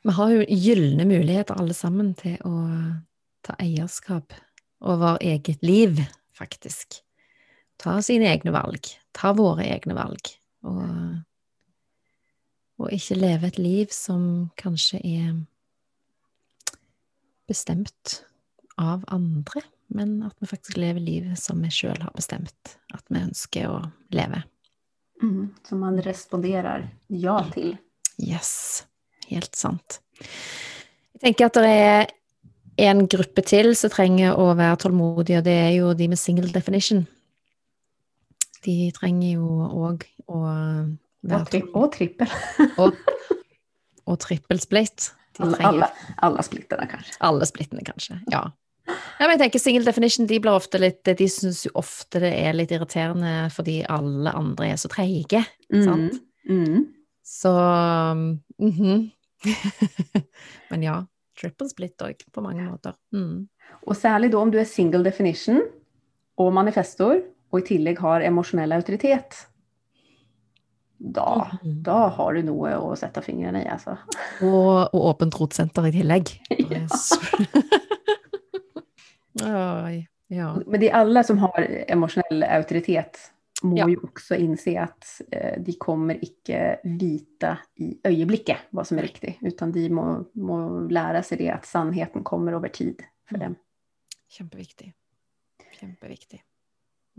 Vi 0.01 0.15
har 0.17 0.31
jo 0.33 0.45
gylne 0.47 1.05
muligheter 1.05 1.59
alle 1.59 1.73
sammen 1.77 2.15
til 2.17 2.39
å 2.47 2.63
ta 3.45 3.53
eierskap 3.61 4.33
over 4.81 5.19
eget 5.21 5.61
liv, 5.61 5.99
faktisk. 6.33 7.03
Ta 7.77 7.99
sine 8.01 8.25
egne 8.31 8.55
valg. 8.55 8.89
Ta 9.11 9.33
våre 9.35 9.67
egne 9.67 9.93
valg. 9.93 10.38
Og, 10.67 11.19
og 12.79 12.93
ikke 12.95 13.19
leve 13.19 13.47
et 13.47 13.59
liv 13.61 13.93
som 13.95 14.49
kanskje 14.59 14.99
er 14.99 15.33
bestemt 17.49 18.19
av 18.79 19.03
andre, 19.11 19.63
men 19.95 20.19
at 20.27 20.35
vi 20.39 20.49
faktisk 20.49 20.77
lever 20.77 21.01
livet 21.01 21.39
som 21.41 21.59
vi 21.63 21.71
sjøl 21.73 21.97
har 22.03 22.13
bestemt 22.15 22.75
at 22.93 23.03
vi 23.09 23.23
ønsker 23.23 23.69
å 23.71 23.81
leve. 24.15 24.43
Mm, 25.23 25.49
som 25.67 25.81
man 25.83 25.99
responderer 26.03 26.87
ja 27.11 27.39
til. 27.51 27.73
Yes, 28.19 28.85
helt 29.27 29.55
sant. 29.57 29.99
Jeg 30.19 31.23
tenker 31.25 31.49
at 31.49 31.59
det 31.59 31.75
er 32.79 32.89
en 32.89 33.03
gruppe 33.11 33.43
til 33.43 33.73
som 33.75 33.91
trenger 33.91 34.37
å 34.39 34.53
være 34.55 34.79
tålmodig, 34.85 35.39
og 35.39 35.47
det 35.47 35.55
er 35.65 35.73
jo 35.75 35.91
de 35.97 36.07
med 36.11 36.19
single 36.19 36.51
definition. 36.53 37.03
De 38.65 38.75
trenger 38.95 39.37
jo 39.37 39.49
òg 39.87 40.05
å 40.27 40.39
være 40.39 41.39
Og, 41.39 41.49
tri 41.51 41.61
og 41.73 41.87
trippel. 41.95 42.33
og, 42.81 42.97
og 44.09 44.19
trippelsplitt. 44.23 45.11
Alle, 45.39 45.59
alle, 45.63 45.87
alle 46.25 46.43
splittene, 46.43 46.87
kanskje. 46.91 47.13
alle 47.23 47.47
splittene, 47.47 47.83
kanskje. 47.87 48.17
Ja. 48.33 48.41
ja 48.89 49.27
men 49.27 49.37
jeg 49.37 49.45
tenker 49.45 49.61
Single 49.63 49.87
definition 49.87 50.27
de 50.27 50.39
blir 50.43 50.51
ofte 50.51 50.81
litt 50.81 51.07
De 51.07 51.27
syns 51.31 51.61
jo 51.63 51.71
ofte 51.79 52.19
det 52.19 52.33
er 52.35 52.57
litt 52.57 52.73
irriterende 52.75 53.47
fordi 53.55 53.77
alle 53.87 54.33
andre 54.35 54.73
er 54.73 54.81
så 54.81 54.91
treige. 54.91 55.45
Sant? 55.71 56.19
Mm. 56.49 56.89
Så 57.23 57.53
mhm. 58.59 59.07
Men 60.73 60.83
ja. 60.83 60.97
Triple 61.39 61.69
split 61.71 62.01
òg, 62.03 62.19
på 62.35 62.41
mange 62.43 62.65
måter. 62.67 62.97
Mm. 63.15 63.45
Og 63.87 63.95
særlig 63.95 64.31
da 64.33 64.41
om 64.41 64.49
du 64.51 64.57
er 64.59 64.67
single 64.67 65.05
definition 65.05 65.61
og 66.39 66.49
manifestor, 66.55 67.21
og 67.51 67.59
i 67.59 67.65
tillegg 67.67 67.97
har 68.03 68.21
emosjonell 68.21 68.71
autoritet. 68.75 69.45
Da, 70.99 71.47
Mhm. 71.63 71.81
da 71.83 72.09
har 72.09 72.33
du 72.33 72.41
noe 72.43 72.73
å 72.75 72.95
sette 72.99 73.21
fingrene 73.23 73.61
i, 73.63 73.67
altså. 73.71 73.97
Og, 74.43 74.89
og 74.93 75.01
åpent 75.13 75.35
rotsenter 75.39 75.87
i 75.87 75.91
tillegg. 75.95 76.33
Ja. 79.39 79.85
Oi, 79.85 80.07
ja. 80.27 80.53
Men 80.67 80.79
det 80.81 80.89
alle 80.91 81.01
alla 81.09 81.23
som 81.23 81.37
har 81.37 81.67
emosjonell 81.87 82.43
autoritet 82.43 83.17
må 83.63 83.77
Ja. 83.77 83.87
jo 83.87 83.99
også 84.07 84.35
innse 84.39 84.73
at 84.79 85.07
eh, 85.31 85.57
de 85.63 85.73
kommer 85.79 86.19
ikke 86.23 86.79
vite 86.83 87.57
i 87.79 87.89
øyeblikket 88.07 88.69
hva 88.73 88.85
som 88.87 88.97
er 88.99 89.03
riktig, 89.07 89.37
utan 89.43 89.71
de 89.71 89.87
må, 89.89 90.25
må 90.35 90.59
lære 90.91 91.23
seg 91.23 91.39
det 91.39 91.49
at 91.53 91.65
sannheten 91.67 92.23
kommer 92.23 92.55
over 92.55 92.69
tid 92.69 93.01
for 93.25 93.37
Mm. 93.37 93.39
dem. 93.39 93.57
Kjempeviktig. 94.31 94.93
Kjempeviktig. 95.79 96.41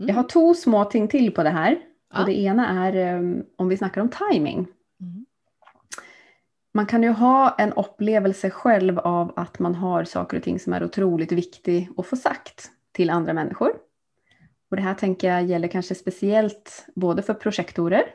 Jeg 0.07 0.17
har 0.17 0.27
to 0.31 0.51
små 0.57 0.85
ting 0.91 1.07
til 1.11 1.29
på 1.35 1.45
det 1.45 1.53
her. 1.55 1.77
Ja. 2.11 2.21
Og 2.21 2.29
det 2.29 2.37
ene 2.43 2.67
er 2.85 2.97
um, 3.19 3.33
om 3.61 3.69
vi 3.71 3.77
snakker 3.79 4.03
om 4.03 4.09
timing. 4.11 4.65
Mm. 5.01 5.25
Man 6.75 6.87
kan 6.87 7.03
jo 7.03 7.11
ha 7.19 7.53
en 7.59 7.73
opplevelse 7.79 8.51
selv 8.55 8.99
av 9.03 9.33
at 9.39 9.59
man 9.63 9.75
har 9.79 10.07
saker 10.07 10.39
og 10.39 10.45
ting 10.45 10.59
som 10.59 10.75
er 10.75 10.87
utrolig 10.87 11.29
viktig 11.31 11.79
å 11.99 12.05
få 12.05 12.19
sagt 12.19 12.69
til 12.95 13.11
andre 13.11 13.35
mennesker. 13.35 13.75
Og 14.71 14.79
det 14.79 14.85
her 14.85 14.95
tenker 14.99 15.27
jeg 15.27 15.51
gjelder 15.51 15.71
kanskje 15.71 15.99
spesielt 15.99 16.75
både 16.95 17.23
for 17.27 17.39
prosjektorer 17.39 18.07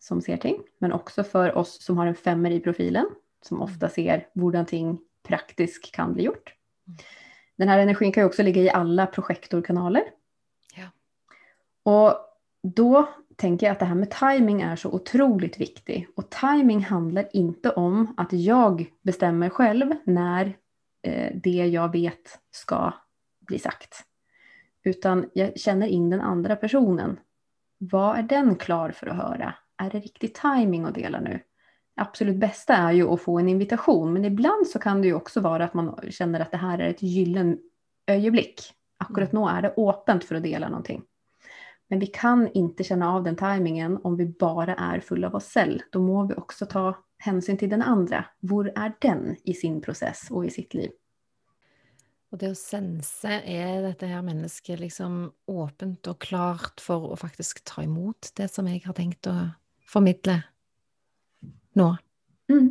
som 0.00 0.22
ser 0.24 0.40
ting, 0.40 0.56
men 0.80 0.94
også 0.96 1.26
for 1.28 1.52
oss 1.60 1.76
som 1.84 1.98
har 2.00 2.08
en 2.08 2.16
femmer 2.16 2.54
i 2.56 2.62
profilen, 2.64 3.08
som 3.44 3.60
ofte 3.60 3.88
ser 3.92 4.24
hvordan 4.40 4.68
ting 4.68 4.94
praktisk 5.28 5.90
kan 5.92 6.14
bli 6.16 6.30
gjort. 6.30 6.54
Denne 7.60 7.76
energien 7.84 8.14
kan 8.14 8.24
jo 8.24 8.30
også 8.30 8.46
ligge 8.46 8.64
i 8.64 8.72
alle 8.72 9.04
prosjektorkanaler. 9.12 10.08
Og 11.88 12.18
da 12.62 13.06
tenker 13.40 13.66
jeg 13.66 13.74
at 13.74 13.82
det 13.82 13.88
her 13.88 14.00
med 14.00 14.12
timing 14.12 14.60
er 14.64 14.76
så 14.80 14.90
utrolig 14.92 15.52
viktig. 15.58 16.02
Og 16.20 16.28
timing 16.32 16.84
handler 16.90 17.30
ikke 17.36 17.72
om 17.80 18.10
at 18.20 18.34
jeg 18.36 18.90
bestemmer 19.06 19.52
selv 19.56 19.96
når 20.06 20.52
eh, 21.06 21.30
det 21.32 21.56
jeg 21.72 21.92
vet 21.94 22.36
skal 22.52 22.98
bli 23.48 23.60
sagt. 23.60 24.04
Utan 24.84 25.26
jeg 25.36 25.56
kjenner 25.60 25.88
inn 25.88 26.08
den 26.12 26.24
andre 26.24 26.56
personen. 26.60 27.18
Hva 27.80 28.18
er 28.18 28.28
den 28.28 28.56
klar 28.60 28.92
for 28.96 29.12
å 29.12 29.16
høre? 29.16 29.54
Er 29.80 29.92
det 29.92 30.04
riktig 30.04 30.34
timing 30.36 30.86
dele 30.92 31.20
nå? 31.24 31.38
Absolutt 32.00 32.38
beste 32.40 32.76
er 32.76 32.94
jo 33.00 33.10
å 33.12 33.18
få 33.20 33.38
en 33.40 33.50
invitasjon, 33.52 34.12
men 34.14 34.24
ibland 34.24 34.68
så 34.68 34.80
kan 34.80 35.02
det 35.02 35.10
jo 35.10 35.18
også 35.18 35.42
være 35.44 35.66
at 35.68 35.74
man 35.76 35.90
kjenner 36.08 36.44
at 36.44 36.52
det 36.54 36.60
her 36.62 36.80
er 36.80 36.94
et 36.94 37.02
gyllen 37.04 37.54
øyeblikk. 38.08 38.62
Akkurat 39.04 39.34
nå 39.36 39.44
er 39.48 39.66
det 39.66 39.72
åpent 39.80 40.24
for 40.24 40.38
å 40.38 40.44
dele 40.44 40.68
noe. 40.72 40.96
Men 41.90 41.98
vi 41.98 42.06
kan 42.14 42.46
ikke 42.54 42.86
kjenne 42.86 43.08
av 43.10 43.24
den 43.26 43.36
timingen 43.38 43.98
om 44.06 44.14
vi 44.18 44.28
bare 44.40 44.76
er 44.78 45.02
fulle 45.02 45.26
av 45.26 45.38
oss 45.40 45.50
selv. 45.50 45.82
Da 45.90 45.98
må 46.02 46.22
vi 46.28 46.38
også 46.38 46.68
ta 46.70 46.84
hensyn 47.24 47.58
til 47.58 47.72
den 47.72 47.82
andre. 47.82 48.22
Hvor 48.46 48.70
er 48.70 48.94
den 49.02 49.34
i 49.44 49.54
sin 49.58 49.80
prosess 49.82 50.28
og 50.30 50.46
i 50.46 50.52
sitt 50.54 50.76
liv? 50.78 50.92
Og 52.30 52.38
det 52.38 52.52
å 52.52 52.58
sense, 52.58 53.26
er 53.26 53.80
dette 53.82 54.06
her 54.06 54.22
mennesket 54.22 54.78
liksom 54.78 55.24
åpent 55.50 56.06
og 56.12 56.20
klart 56.22 56.82
for 56.82 57.10
å 57.10 57.18
faktisk 57.18 57.64
ta 57.66 57.82
imot 57.82 58.30
det 58.38 58.46
som 58.52 58.68
jeg 58.70 58.84
har 58.84 58.94
tenkt 58.94 59.26
å 59.26 59.34
formidle 59.90 60.36
nå? 61.74 61.88
Mm. 62.52 62.68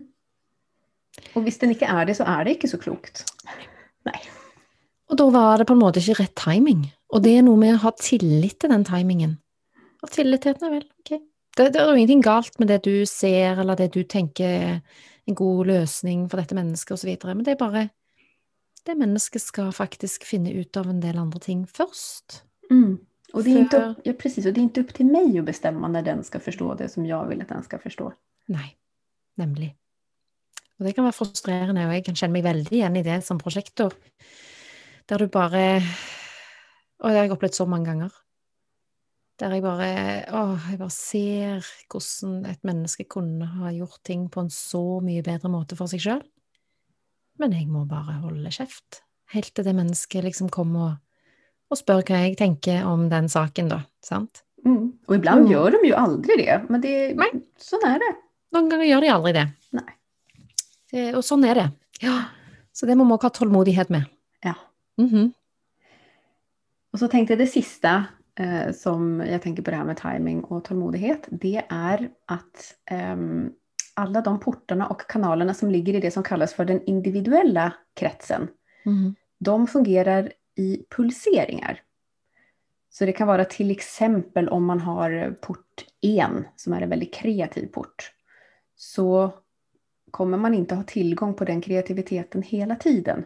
Og 1.35 1.43
hvis 1.43 1.59
den 1.59 1.75
ikke 1.75 1.91
er 1.91 2.07
det, 2.07 2.15
så 2.15 2.27
er 2.37 2.47
det 2.47 2.55
ikke 2.55 2.71
så 2.71 2.79
klokt. 2.79 3.25
Nei. 4.07 4.19
Og 5.11 5.19
da 5.19 5.27
var 5.33 5.59
det 5.59 5.67
på 5.67 5.75
en 5.75 5.83
måte 5.83 5.99
ikke 5.99 6.21
rett 6.21 6.37
timing. 6.39 6.87
Og 7.09 7.23
det 7.25 7.37
er 7.37 7.45
noe 7.45 7.57
med 7.57 7.75
å 7.75 7.83
ha 7.85 7.91
tillit 7.97 8.59
til 8.61 8.71
den 8.73 8.85
timingen. 8.85 9.37
Og 10.03 10.11
tillit 10.13 10.45
til 10.45 10.55
at 10.55 10.63
vel, 10.63 10.85
ok. 11.01 11.15
Det, 11.57 11.71
det 11.73 11.81
er 11.81 11.89
jo 11.89 11.97
ingenting 11.97 12.21
galt 12.23 12.59
med 12.61 12.69
det 12.71 12.83
du 12.85 13.05
ser, 13.09 13.59
eller 13.59 13.75
det 13.79 13.89
du 13.95 14.03
tenker 14.07 14.45
er 14.49 14.75
en 15.27 15.37
god 15.37 15.65
løsning 15.69 16.27
for 16.29 16.41
dette 16.41 16.55
mennesket, 16.57 16.93
osv. 16.95 17.15
Men 17.31 17.45
det 17.45 17.55
er 17.55 17.63
bare 17.63 17.89
Det 18.87 18.95
mennesket 18.95 19.41
skal 19.43 19.73
faktisk 19.75 20.23
finne 20.25 20.53
ut 20.55 20.77
av 20.77 20.87
en 20.89 21.01
del 21.03 21.17
andre 21.19 21.39
ting 21.39 21.65
først. 21.67 22.43
Mm. 22.71 22.97
Och 23.33 23.43
det, 23.43 23.51
är 23.51 23.57
inte 23.57 23.77
opp 23.77 23.97
upp, 23.97 24.05
ja, 24.05 24.13
precis, 24.13 24.45
och 24.45 24.53
det 24.53 24.59
är 24.59 24.63
inte 24.63 24.81
upp 24.81 24.93
till 24.93 25.05
mig 25.05 25.39
att 25.39 25.45
bestämma 25.45 25.87
när 25.87 26.01
den 26.01 26.23
skal 26.23 26.41
forstå 26.41 26.73
det 26.73 26.89
som 26.89 27.05
jeg 27.05 27.27
vil 27.29 27.41
at 27.41 27.49
den 27.49 27.63
skal 27.63 27.79
forstå. 27.79 28.11
Nei, 28.47 28.75
nemlig. 29.37 29.75
Og 30.79 30.85
det 30.85 30.95
kan 30.95 31.03
være 31.03 31.13
frustrerende, 31.13 31.85
og 31.85 31.93
jeg 31.93 32.05
kan 32.05 32.15
kjenne 32.15 32.33
meg 32.33 32.45
veldig 32.47 32.77
igjen 32.77 32.95
i 32.95 33.03
det 33.03 33.19
som 33.27 33.37
prosjektor. 33.37 33.93
Der 35.09 35.17
du 35.17 35.27
bare 35.27 35.81
Og 36.99 37.09
det 37.09 37.15
har 37.17 37.27
jeg 37.27 37.35
opplevd 37.35 37.55
så 37.55 37.65
mange 37.69 37.87
ganger. 37.87 38.11
Der 39.39 39.53
jeg 39.55 39.63
bare 39.63 39.89
Å, 40.35 40.41
jeg 40.67 40.79
bare 40.81 40.91
ser 40.91 41.67
hvordan 41.87 42.45
et 42.49 42.63
menneske 42.67 43.05
kunne 43.07 43.47
ha 43.59 43.71
gjort 43.71 44.01
ting 44.03 44.25
på 44.31 44.41
en 44.43 44.49
så 44.51 44.81
mye 45.03 45.23
bedre 45.23 45.51
måte 45.53 45.77
for 45.79 45.87
seg 45.91 46.03
sjøl. 46.03 46.23
Men 47.39 47.53
jeg 47.55 47.69
må 47.71 47.85
bare 47.87 48.17
holde 48.19 48.51
kjeft. 48.51 48.99
Helt 49.31 49.53
til 49.55 49.63
det 49.63 49.75
mennesket 49.77 50.25
liksom 50.25 50.49
kommer 50.51 50.81
og, 50.89 50.97
og 51.71 51.77
spør 51.79 52.01
hva 52.09 52.19
jeg 52.25 52.35
tenker 52.41 52.83
om 52.89 53.07
den 53.11 53.29
saken, 53.31 53.69
da. 53.71 53.83
Sant? 54.03 54.43
Mm. 54.65 54.89
Og 55.07 55.15
iblant 55.15 55.45
Mm. 55.45 55.51
gjør 55.53 55.71
de 55.77 55.87
jo 55.87 55.95
aldri 55.95 56.35
det, 56.41 56.57
men 56.69 56.81
det, 56.83 56.95
sånn 57.63 57.85
er 57.87 57.99
det. 58.03 58.09
Noen 58.51 58.67
ganger 58.73 58.89
gjør 58.89 59.05
de 59.05 59.11
aldri 59.13 59.33
det. 59.37 59.45
Det 60.91 61.03
og 61.15 61.23
sånn 61.23 61.45
er 61.47 61.55
det. 61.61 61.67
Ja. 62.03 62.17
Så 62.75 62.87
det 62.89 62.97
må 62.97 63.05
vi 63.07 63.13
også 63.15 63.29
ha 63.29 63.35
tålmodighet 63.37 63.89
med. 63.93 64.09
Ja. 64.43 64.55
Mhm. 64.99 65.29
Och 66.93 66.99
så 66.99 67.07
tenkte 67.07 67.33
jeg 67.33 67.43
det 67.43 67.51
siste 67.51 67.91
eh, 68.39 68.71
som 68.75 69.19
jeg 69.21 69.41
tenker 69.43 69.65
på 69.65 69.71
det 69.71 69.79
her 69.81 69.89
med 69.89 69.99
timing 69.99 70.43
og 70.49 70.63
tålmodighet, 70.67 71.29
det 71.31 71.61
er 71.65 72.07
at 72.31 72.69
eh, 72.91 73.25
alle 73.99 74.23
de 74.25 74.33
portene 74.41 74.87
og 74.89 75.03
kanalene 75.11 75.53
som 75.57 75.71
ligger 75.71 75.97
i 75.97 76.03
det 76.05 76.13
som 76.15 76.25
kallas 76.25 76.55
for 76.55 76.69
den 76.69 76.81
individuelle 76.89 77.69
kretsen, 77.99 78.49
mm. 78.85 79.13
de 79.45 79.55
fungerer 79.67 80.31
i 80.59 80.71
pulseringer. 80.91 81.81
Så 82.89 83.05
det 83.05 83.13
kan 83.13 83.29
være 83.29 83.45
f.eks. 83.45 83.69
exempel 83.69 84.49
om 84.49 84.65
man 84.65 84.81
har 84.81 85.13
port 85.43 85.85
1 86.01 86.41
som 86.57 86.73
er 86.73 86.83
en 86.83 86.93
veldig 86.95 87.11
kreativ 87.13 87.69
port. 87.71 88.09
Så 88.75 89.29
kommer 90.11 90.37
man 90.37 90.53
inte 90.53 90.75
ha 90.75 90.83
tilgang 90.83 91.35
på 91.37 91.45
den 91.45 91.61
kreativiteten 91.61 92.41
hele 92.41 92.75
tiden. 92.75 93.25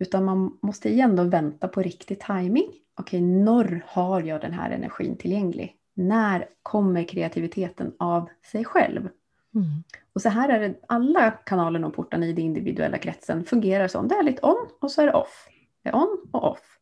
Utan 0.00 0.24
man 0.24 0.58
måste 0.62 0.88
igen 0.88 1.16
då 1.16 1.24
vänta 1.24 1.68
på 1.68 1.82
riktig 1.82 2.20
timing. 2.20 2.72
Okej, 3.00 3.20
när 3.20 3.84
har 3.86 4.20
jag 4.20 4.40
den 4.40 4.52
här 4.52 4.70
energin 4.70 5.16
tillgänglig? 5.16 5.76
När 5.94 6.46
kommer 6.62 7.04
kreativiteten 7.04 7.92
av 7.98 8.28
sig 8.52 8.64
själv? 8.64 9.08
Mm. 9.54 9.66
Och 10.12 10.22
så 10.22 10.28
här 10.28 10.48
är 10.48 10.60
det, 10.60 10.74
alla 10.88 11.30
kanalerna 11.30 11.86
och 11.86 11.94
portarna 11.94 12.26
i 12.26 12.32
den 12.32 12.44
individuella 12.44 12.98
kretsen 12.98 13.44
fungerar 13.44 13.88
så. 13.88 14.02
Det 14.02 14.14
är 14.14 14.22
lite 14.22 14.46
on 14.46 14.68
och 14.80 14.90
så 14.90 15.02
är 15.02 15.06
det 15.06 15.12
off. 15.12 15.48
Det 15.82 15.88
är 15.88 15.94
on 15.94 16.18
och 16.32 16.50
off. 16.50 16.78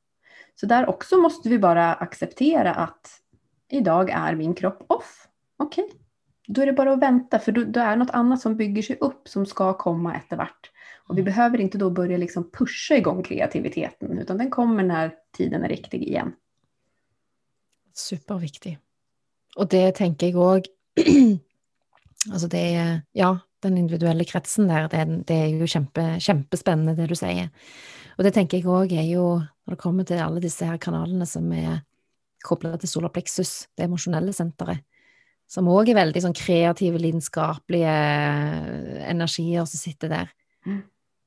Så 0.54 0.66
där 0.66 0.88
också 0.88 1.16
måste 1.16 1.48
vi 1.48 1.58
bara 1.58 1.94
acceptera 1.94 2.74
att 2.74 3.20
idag 3.68 4.10
är 4.10 4.34
min 4.34 4.54
kropp 4.54 4.84
off. 4.86 5.28
Okej, 5.56 5.90
då 6.46 6.62
är 6.62 6.66
det 6.66 6.72
bara 6.72 6.92
att 6.92 7.02
vänta 7.02 7.38
för 7.38 7.52
då, 7.52 7.64
då 7.64 7.80
är 7.80 7.96
något 7.96 8.10
annat 8.10 8.40
som 8.40 8.56
bygger 8.56 8.82
sig 8.82 8.96
upp 9.00 9.28
som 9.28 9.46
ska 9.46 9.72
komma 9.72 10.14
etter 10.14 10.36
hvert. 10.36 10.70
Och 11.08 11.16
vi 11.16 11.20
Mm. 11.22 11.24
behöver 11.24 11.60
inte 11.60 11.78
då 11.78 11.90
börja 11.90 12.16
liksom 12.18 12.50
pusha 12.50 12.96
igång 12.96 13.22
kreativiteten 13.22 14.18
utan 14.18 14.38
den 14.38 14.50
kommer 14.50 14.82
när 14.82 15.14
tiden 15.36 15.64
är 15.64 15.68
riktig 15.68 16.02
igen. 16.02 16.32
Superviktig. 17.94 18.78
Og 19.56 19.68
det 19.70 19.94
tenker 19.94 20.26
jeg 20.26 20.36
òg 20.36 20.68
Altså, 22.32 22.48
det 22.48 22.60
er 22.74 23.02
Ja, 23.14 23.38
den 23.62 23.78
individuelle 23.78 24.24
kretsen 24.24 24.68
der, 24.68 24.88
det, 24.88 25.26
det 25.28 25.36
er 25.36 25.46
jo 25.58 25.66
kjempe, 25.66 26.18
kjempespennende, 26.20 26.96
det 26.96 27.08
du 27.08 27.14
sier. 27.14 27.48
Og 28.18 28.24
det 28.24 28.34
tenker 28.34 28.58
jeg 28.58 28.66
òg 28.66 28.92
er 28.92 29.06
jo, 29.08 29.38
når 29.66 29.74
det 29.74 29.78
kommer 29.78 30.04
til 30.04 30.18
alle 30.22 30.40
disse 30.40 30.66
her 30.66 30.76
kanalene 30.78 31.26
som 31.26 31.50
er 31.52 31.80
kobla 32.44 32.76
til 32.78 32.88
solarplexus, 32.88 33.66
det 33.76 33.86
emosjonelle 33.86 34.32
senteret, 34.32 34.84
som 35.48 35.66
òg 35.70 35.88
er 35.88 35.94
veldig 35.94 36.22
sånn 36.22 36.36
kreative, 36.36 36.98
lidenskapelige 36.98 37.94
energier 39.08 39.64
som 39.64 39.78
sitter 39.78 40.08
der. 40.08 40.32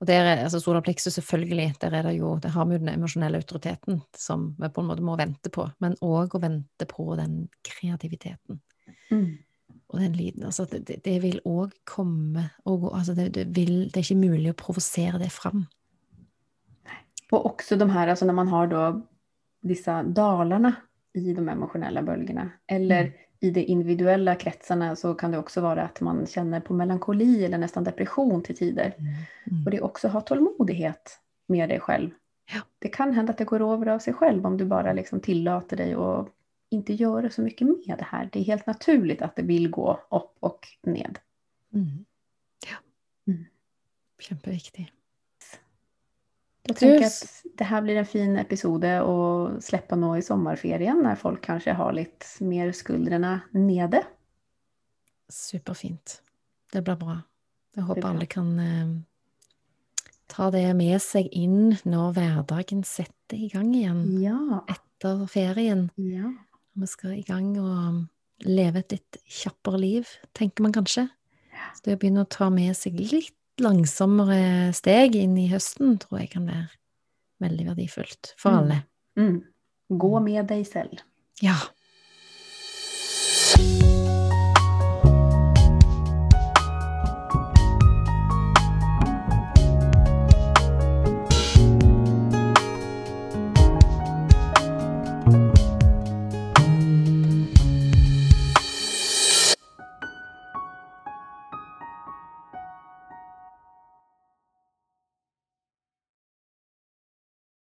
Mm. 0.02 0.04
Og 0.04 0.08
der 0.08 0.24
er, 0.26 0.40
altså 0.44 0.60
solaplexus 0.60 1.14
selvfølgelig, 1.14 1.76
der 1.82 1.94
er 1.94 2.02
det 2.08 2.16
jo, 2.18 2.40
der 2.42 2.50
har 2.50 2.66
vi 2.66 2.74
jo 2.74 2.80
den 2.80 2.90
emosjonelle 2.90 3.38
autoriteten 3.38 4.02
som 4.18 4.56
vi 4.58 4.68
på 4.74 4.82
en 4.82 4.88
måte 4.88 5.04
må 5.06 5.16
vente 5.20 5.50
på, 5.54 5.68
men 5.80 5.94
òg 6.02 6.34
å 6.34 6.42
vente 6.42 6.88
på 6.90 7.16
den 7.20 7.50
kreativiteten 7.64 8.58
og 9.92 10.00
den 10.00 10.14
lyden. 10.16 10.44
Altså, 10.48 10.66
det, 10.72 10.86
det- 10.88 11.04
det 11.06 11.22
vil 11.22 11.40
òg 11.46 11.72
komme 11.86 12.50
og 12.66 12.82
gå 12.82 12.94
altså, 12.98 13.14
det, 13.14 13.34
det, 13.36 13.46
vil, 13.56 13.90
det 13.92 13.98
er 13.98 14.06
ikke 14.08 14.30
mulig 14.32 14.50
å 14.52 14.58
provosere 14.58 15.20
det 15.20 15.30
fram. 15.32 15.68
Og 17.32 17.46
også 17.46 17.78
de 17.78 17.88
her, 17.92 18.08
altså 18.10 18.26
når 18.26 18.34
man 18.34 18.48
har 18.48 18.68
da 18.68 18.86
disse 19.64 19.92
dalene 20.16 20.74
i 21.16 21.20
de 21.34 21.44
emosjonelle 21.52 22.02
bølgene, 22.04 22.52
Eller 22.70 23.04
Mm. 23.12 23.14
I 23.44 23.52
de 23.52 23.62
individuella 23.64 24.36
kretsarna 24.36 24.96
så 24.96 25.14
kan 25.14 25.32
det 25.32 25.38
också 25.38 25.62
vara 25.62 25.84
att 25.84 26.02
man 26.02 26.26
känner 26.28 26.60
på 26.60 26.74
melankoli 26.74 27.46
eller 27.46 27.58
nästan 27.58 27.84
depression 27.84 28.44
till 28.44 28.58
tider. 28.58 28.94
Mm. 28.98 29.66
Och 29.66 29.72
det 29.72 29.78
är 29.78 29.84
också 29.84 30.08
ha 30.08 30.22
tålmodighet 30.22 31.20
med 31.48 31.70
dig 31.70 31.80
själv. 31.80 32.10
Ja. 32.54 32.62
Det 32.80 32.88
kan 32.88 33.14
hända 33.14 33.32
att 33.32 33.38
det 33.38 33.46
går 33.46 33.74
över 33.74 33.88
av 33.88 34.00
sig 34.00 34.14
själv 34.14 34.46
om 34.46 34.58
du 34.58 34.66
bara 34.66 34.94
liksom 34.94 35.20
tillåter 35.20 35.78
dig 35.78 35.94
att 35.94 36.28
inte 36.70 36.94
göra 36.94 37.30
så 37.30 37.42
mycket 37.42 37.68
med 37.68 37.96
det 37.98 38.06
här. 38.08 38.30
Det 38.32 38.40
är 38.40 38.44
helt 38.44 38.68
naturligt 38.68 39.22
att 39.22 39.36
det 39.36 39.44
vill 39.44 39.70
gå 39.70 39.94
upp 40.12 40.38
och 40.40 40.68
ned. 40.84 41.20
Mm. 41.74 42.06
Ja. 42.70 42.78
Mm. 43.34 43.46
Kjempeviktig. 44.20 44.92
Jag 46.64 46.78
tenker 46.78 46.94
tänker 47.00 47.08
att 47.08 47.58
det 47.58 47.64
här 47.64 47.82
blir 47.82 47.96
en 47.96 48.06
fin 48.06 48.38
episode 48.38 49.02
å 49.02 49.50
släppa 49.62 49.96
nå 49.96 50.18
i 50.18 50.22
sommarferien 50.22 51.00
när 51.04 51.16
folk 51.16 51.42
kanske 51.42 51.74
har 51.74 51.94
lite 51.94 52.26
mer 52.40 52.72
skuldrene 52.72 53.40
nede. 53.52 54.04
Superfint. 55.30 56.22
Det 56.72 56.82
blir 56.82 56.96
bra. 56.96 57.22
Jeg 57.76 57.84
håper 57.88 58.08
alle 58.08 58.26
kan 58.28 58.60
eh, 58.60 58.88
ta 60.28 60.50
det 60.52 60.66
med 60.76 61.00
seg 61.04 61.30
inn 61.32 61.76
når 61.88 62.14
hverdagen 62.18 62.84
setter 62.88 63.40
i 63.40 63.48
gang 63.52 63.72
igjen 63.76 64.02
Ja, 64.22 64.64
etter 64.70 65.26
ferien. 65.32 65.90
ja. 65.96 66.34
Vi 66.74 66.88
skal 66.88 67.18
i 67.20 67.24
gang 67.28 67.58
og 67.60 68.46
leve 68.48 68.80
et 68.80 68.94
litt 68.96 69.18
kjappere 69.28 69.80
liv, 69.80 70.08
tenker 70.34 70.64
man 70.64 70.72
kanskje. 70.76 71.10
Så 71.76 71.84
det 71.84 71.98
å 71.98 72.00
begynne 72.00 72.24
å 72.24 72.30
ta 72.32 72.48
med 72.50 72.72
seg 72.80 72.96
litt 72.96 73.36
langsommere 73.60 74.72
steg 74.74 75.16
inn 75.16 75.38
i 75.38 75.50
høsten, 75.52 75.98
tror 76.00 76.20
jeg 76.24 76.30
kan 76.32 76.46
være 76.48 76.70
veldig 77.42 77.66
verdifullt 77.72 78.34
for 78.38 78.52
Mm. 78.52 78.58
alle. 78.58 78.84
Mm. 79.18 79.44
Gå 79.98 80.20
med 80.24 80.48
deg 80.48 80.66
selv. 80.68 81.00
Ja. 81.42 81.56